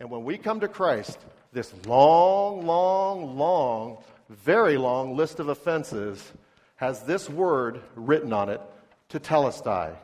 And 0.00 0.10
when 0.10 0.24
we 0.24 0.36
come 0.36 0.58
to 0.60 0.66
Christ, 0.68 1.16
this 1.52 1.72
long, 1.86 2.66
long, 2.66 3.38
long, 3.38 3.98
very 4.28 4.76
long 4.76 5.16
list 5.16 5.38
of 5.38 5.48
offenses 5.48 6.32
has 6.74 7.04
this 7.04 7.30
word 7.30 7.80
written 7.94 8.32
on 8.32 8.48
it, 8.48 8.60
tetelestai. 9.08 9.94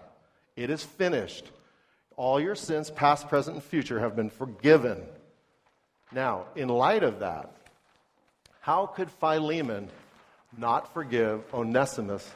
It 0.58 0.70
is 0.70 0.82
finished. 0.82 1.44
All 2.16 2.40
your 2.40 2.56
sins, 2.56 2.90
past, 2.90 3.28
present, 3.28 3.54
and 3.54 3.64
future, 3.64 4.00
have 4.00 4.16
been 4.16 4.28
forgiven. 4.28 5.04
Now, 6.10 6.46
in 6.56 6.68
light 6.68 7.04
of 7.04 7.20
that, 7.20 7.52
how 8.58 8.86
could 8.86 9.08
Philemon 9.08 9.88
not 10.56 10.92
forgive 10.92 11.44
Onesimus 11.54 12.28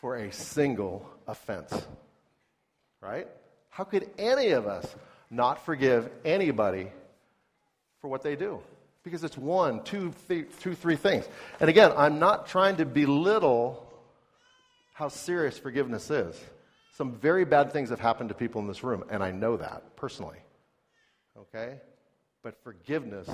for 0.00 0.14
a 0.14 0.32
single 0.32 1.10
offense? 1.26 1.72
Right? 3.00 3.26
How 3.70 3.82
could 3.82 4.08
any 4.16 4.50
of 4.50 4.68
us 4.68 4.86
not 5.28 5.66
forgive 5.66 6.08
anybody 6.24 6.92
for 8.00 8.06
what 8.06 8.22
they 8.22 8.36
do? 8.36 8.60
Because 9.02 9.24
it's 9.24 9.36
one, 9.36 9.82
two, 9.82 10.14
th- 10.28 10.46
two, 10.60 10.76
three 10.76 10.94
things. 10.94 11.28
And 11.58 11.68
again, 11.68 11.92
I'm 11.96 12.20
not 12.20 12.46
trying 12.46 12.76
to 12.76 12.84
belittle 12.84 13.92
how 14.94 15.08
serious 15.08 15.58
forgiveness 15.58 16.12
is. 16.12 16.40
Some 16.96 17.12
very 17.12 17.44
bad 17.44 17.74
things 17.74 17.90
have 17.90 18.00
happened 18.00 18.30
to 18.30 18.34
people 18.34 18.62
in 18.62 18.66
this 18.66 18.82
room, 18.82 19.04
and 19.10 19.22
I 19.22 19.30
know 19.30 19.58
that 19.58 19.96
personally. 19.96 20.38
Okay? 21.38 21.78
But 22.42 22.56
forgiveness 22.64 23.28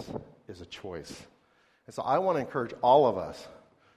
is 0.49 0.61
a 0.61 0.67
choice. 0.67 1.23
And 1.87 1.95
so 1.95 2.03
I 2.03 2.19
want 2.19 2.39
to 2.39 2.41
encourage 2.41 2.75
all 2.83 3.07
of 3.07 3.17
us 3.17 3.47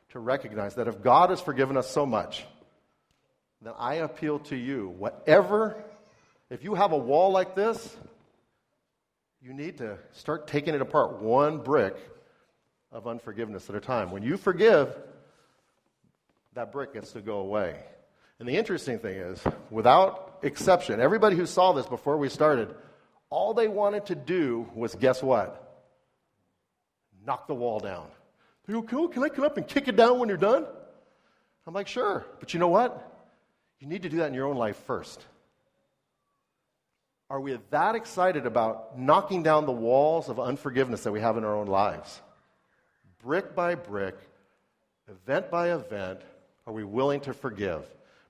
to 0.09 0.19
recognize 0.19 0.75
that 0.75 0.87
if 0.87 1.01
God 1.01 1.31
has 1.31 1.41
forgiven 1.41 1.77
us 1.77 1.89
so 1.89 2.05
much, 2.05 2.45
then 3.59 3.73
I 3.79 3.95
appeal 3.95 4.37
to 4.39 4.55
you, 4.55 4.89
whatever, 4.99 5.83
if 6.51 6.63
you 6.63 6.75
have 6.75 6.91
a 6.91 6.97
wall 6.97 7.31
like 7.31 7.55
this, 7.55 7.97
you 9.41 9.51
need 9.51 9.79
to 9.79 9.97
start 10.11 10.45
taking 10.45 10.75
it 10.75 10.81
apart 10.81 11.23
one 11.23 11.57
brick 11.57 11.95
of 12.91 13.07
unforgiveness 13.07 13.67
at 13.67 13.75
a 13.75 13.81
time. 13.81 14.11
When 14.11 14.21
you 14.21 14.37
forgive, 14.37 14.95
that 16.53 16.71
brick 16.71 16.93
gets 16.93 17.13
to 17.13 17.21
go 17.21 17.39
away. 17.39 17.79
And 18.39 18.47
the 18.47 18.57
interesting 18.57 18.99
thing 18.99 19.17
is, 19.17 19.41
without 19.69 20.39
exception, 20.41 20.99
everybody 20.99 21.35
who 21.35 21.45
saw 21.45 21.71
this 21.73 21.85
before 21.85 22.17
we 22.17 22.29
started, 22.29 22.73
all 23.29 23.53
they 23.53 23.67
wanted 23.67 24.07
to 24.07 24.15
do 24.15 24.69
was 24.75 24.95
guess 24.95 25.23
what? 25.23 25.61
Knock 27.25 27.47
the 27.47 27.55
wall 27.55 27.79
down. 27.79 28.07
They 28.65 28.73
go, 28.73 28.81
cool, 28.81 29.07
can 29.07 29.23
I 29.23 29.29
come 29.29 29.45
up 29.45 29.57
and 29.57 29.67
kick 29.67 29.87
it 29.87 29.95
down 29.95 30.19
when 30.19 30.27
you're 30.27 30.37
done? 30.37 30.65
I'm 31.65 31.73
like, 31.73 31.87
sure. 31.87 32.25
But 32.39 32.53
you 32.53 32.59
know 32.59 32.67
what? 32.67 33.11
You 33.79 33.87
need 33.87 34.03
to 34.03 34.09
do 34.09 34.17
that 34.17 34.27
in 34.27 34.33
your 34.33 34.47
own 34.47 34.57
life 34.57 34.77
first. 34.85 35.23
Are 37.29 37.39
we 37.39 37.57
that 37.71 37.95
excited 37.95 38.45
about 38.45 38.99
knocking 38.99 39.41
down 39.43 39.65
the 39.65 39.71
walls 39.71 40.29
of 40.29 40.39
unforgiveness 40.39 41.03
that 41.03 41.11
we 41.11 41.21
have 41.21 41.37
in 41.37 41.43
our 41.43 41.55
own 41.55 41.67
lives? 41.67 42.21
Brick 43.23 43.55
by 43.55 43.73
brick, 43.73 44.15
event 45.09 45.49
by 45.49 45.73
event, 45.73 46.21
are 46.67 46.73
we 46.73 46.83
willing 46.83 47.21
to 47.21 47.33
forgive? 47.33 47.83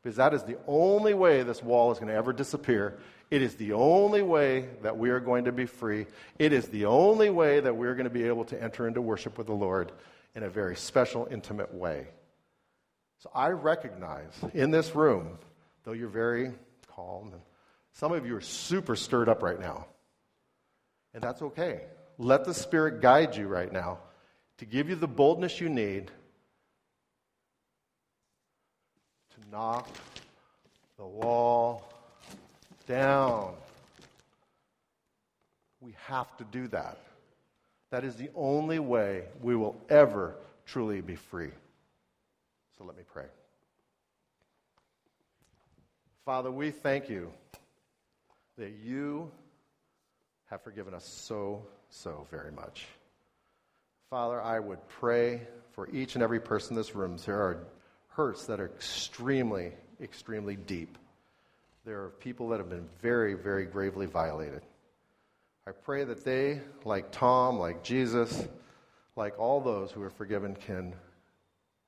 Because 0.06 0.18
that 0.18 0.36
is 0.36 0.44
the 0.44 0.60
only 0.68 1.16
way 1.16 1.42
this 1.42 1.64
wall 1.64 1.92
is 1.92 1.98
going 1.98 2.10
to 2.10 2.14
ever 2.14 2.32
disappear. 2.32 3.00
It 3.32 3.42
is 3.42 3.56
the 3.56 3.74
only 3.74 4.22
way 4.22 4.70
that 4.84 4.96
we 4.96 5.10
are 5.10 5.20
going 5.20 5.46
to 5.46 5.52
be 5.52 5.66
free. 5.66 6.06
It 6.38 6.54
is 6.54 6.68
the 6.68 6.86
only 6.86 7.32
way 7.32 7.60
that 7.60 7.76
we're 7.76 7.96
going 7.96 8.04
to 8.04 8.12
be 8.12 8.26
able 8.26 8.46
to 8.46 8.64
enter 8.64 8.88
into 8.88 9.02
worship 9.02 9.36
with 9.36 9.48
the 9.48 9.56
Lord 9.56 9.92
in 10.36 10.44
a 10.44 10.50
very 10.50 10.76
special, 10.76 11.28
intimate 11.32 11.74
way. 11.74 12.06
So 13.18 13.32
I 13.34 13.48
recognize 13.48 14.30
in 14.54 14.70
this 14.70 14.94
room, 14.94 15.40
though 15.86 15.94
you're 15.94 16.08
very 16.08 16.52
calm, 16.96 17.32
and 17.34 17.42
some 17.94 18.12
of 18.12 18.28
you 18.28 18.36
are 18.36 18.42
super 18.42 18.96
stirred 18.96 19.28
up 19.28 19.42
right 19.42 19.60
now. 19.60 19.88
And 21.16 21.24
that's 21.24 21.42
okay. 21.42 21.82
Let 22.20 22.46
the 22.46 22.54
Spirit 22.54 23.02
guide 23.02 23.36
you 23.36 23.48
right 23.48 23.74
now 23.74 23.98
to 24.60 24.66
give 24.66 24.88
you 24.88 24.98
the 24.98 25.08
boldness 25.08 25.60
you 25.60 25.68
need 25.68 26.12
to 29.36 29.50
knock 29.52 29.90
the 30.98 31.06
wall 31.06 31.92
down. 32.88 33.54
We 35.82 35.94
have 36.06 36.36
to 36.38 36.44
do 36.46 36.68
that. 36.70 36.98
That 37.92 38.04
is 38.04 38.16
the 38.16 38.30
only 38.36 38.80
way 38.80 39.24
we 39.42 39.56
will 39.56 39.76
ever 39.90 40.36
truly 40.66 41.02
be 41.02 41.16
free. 41.16 41.52
So 42.78 42.84
let 42.84 42.98
me 42.98 43.04
pray. 43.12 43.26
Father, 46.26 46.52
we 46.52 46.72
thank 46.72 47.10
you 47.10 47.32
that 48.58 48.74
you 48.84 49.30
have 50.50 50.62
forgiven 50.62 50.94
us 50.94 51.06
so, 51.06 51.64
so 51.90 52.26
very 52.32 52.52
much. 52.52 52.88
Father, 54.10 54.42
I 54.42 54.60
would 54.60 54.86
pray 54.88 55.42
for 55.72 55.90
each 55.92 56.16
and 56.16 56.24
every 56.24 56.40
person 56.40 56.74
in 56.74 56.78
this 56.78 56.96
room. 56.96 57.18
There 57.26 57.40
are 57.40 57.58
hurts 58.16 58.46
that 58.46 58.60
are 58.60 58.66
extremely, 58.66 59.74
extremely 60.02 60.56
deep. 60.56 60.98
There 61.86 62.02
are 62.02 62.10
people 62.10 62.50
that 62.50 62.60
have 62.60 62.70
been 62.70 62.88
very, 63.02 63.34
very 63.34 63.66
gravely 63.66 64.06
violated. 64.06 64.62
I 65.68 65.72
pray 65.72 66.04
that 66.06 66.24
they, 66.24 66.62
like 66.86 67.12
Tom, 67.12 67.60
like 67.60 67.84
Jesus, 67.84 68.48
like 69.16 69.38
all 69.38 69.60
those 69.60 69.92
who 69.92 70.02
are 70.02 70.10
forgiven, 70.10 70.56
can 70.56 70.94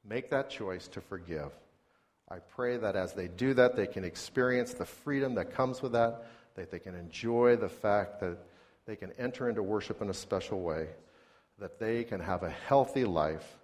make 0.07 0.29
that 0.31 0.49
choice 0.49 0.87
to 0.89 1.01
forgive. 1.01 1.51
I 2.29 2.39
pray 2.39 2.77
that 2.77 2.95
as 2.95 3.13
they 3.13 3.29
do 3.29 3.53
that, 3.53 3.75
they 3.75 3.87
can 3.87 4.03
experience 4.03 4.73
the 4.73 4.85
freedom 4.85 5.35
that 5.35 5.53
comes 5.53 5.81
with 5.81 5.93
that, 5.93 6.25
that 6.55 6.71
they 6.71 6.79
can 6.79 6.95
enjoy 6.95 7.55
the 7.55 7.69
fact 7.69 8.19
that 8.19 8.37
they 8.85 8.97
can 8.97 9.13
enter 9.17 9.47
into 9.47 9.63
worship 9.63 10.01
in 10.01 10.09
a 10.09 10.13
special 10.13 10.61
way, 10.61 10.87
that 11.57 11.79
they 11.79 12.03
can 12.03 12.19
have 12.19 12.43
a 12.43 12.49
healthy 12.49 13.05
life 13.05 13.57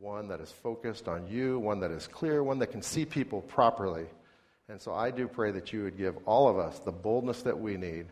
one 0.00 0.28
that 0.28 0.40
is 0.40 0.50
focused 0.50 1.08
on 1.08 1.26
you, 1.26 1.58
one 1.58 1.80
that 1.80 1.90
is 1.90 2.06
clear, 2.06 2.42
one 2.42 2.58
that 2.58 2.68
can 2.68 2.82
see 2.82 3.04
people 3.04 3.40
properly. 3.42 4.06
And 4.68 4.80
so 4.80 4.92
I 4.92 5.10
do 5.10 5.28
pray 5.28 5.52
that 5.52 5.72
you 5.72 5.84
would 5.84 5.96
give 5.96 6.16
all 6.26 6.48
of 6.48 6.58
us 6.58 6.78
the 6.80 6.92
boldness 6.92 7.42
that 7.42 7.58
we 7.58 7.76
need 7.76 8.06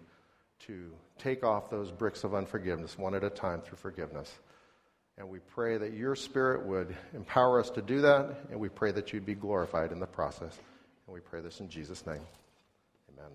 to 0.66 0.90
take 1.18 1.44
off 1.44 1.70
those 1.70 1.90
bricks 1.90 2.24
of 2.24 2.34
unforgiveness 2.34 2.96
one 2.98 3.14
at 3.14 3.24
a 3.24 3.30
time 3.30 3.60
through 3.60 3.78
forgiveness. 3.78 4.32
And 5.16 5.28
we 5.28 5.38
pray 5.38 5.76
that 5.78 5.92
your 5.92 6.16
spirit 6.16 6.66
would 6.66 6.94
empower 7.12 7.60
us 7.60 7.70
to 7.70 7.82
do 7.82 8.00
that, 8.00 8.46
and 8.50 8.58
we 8.58 8.68
pray 8.68 8.90
that 8.92 9.12
you'd 9.12 9.26
be 9.26 9.34
glorified 9.34 9.92
in 9.92 10.00
the 10.00 10.06
process. 10.06 10.58
And 11.06 11.14
we 11.14 11.20
pray 11.20 11.40
this 11.40 11.60
in 11.60 11.68
Jesus' 11.68 12.04
name. 12.06 12.22
Amen. 13.12 13.30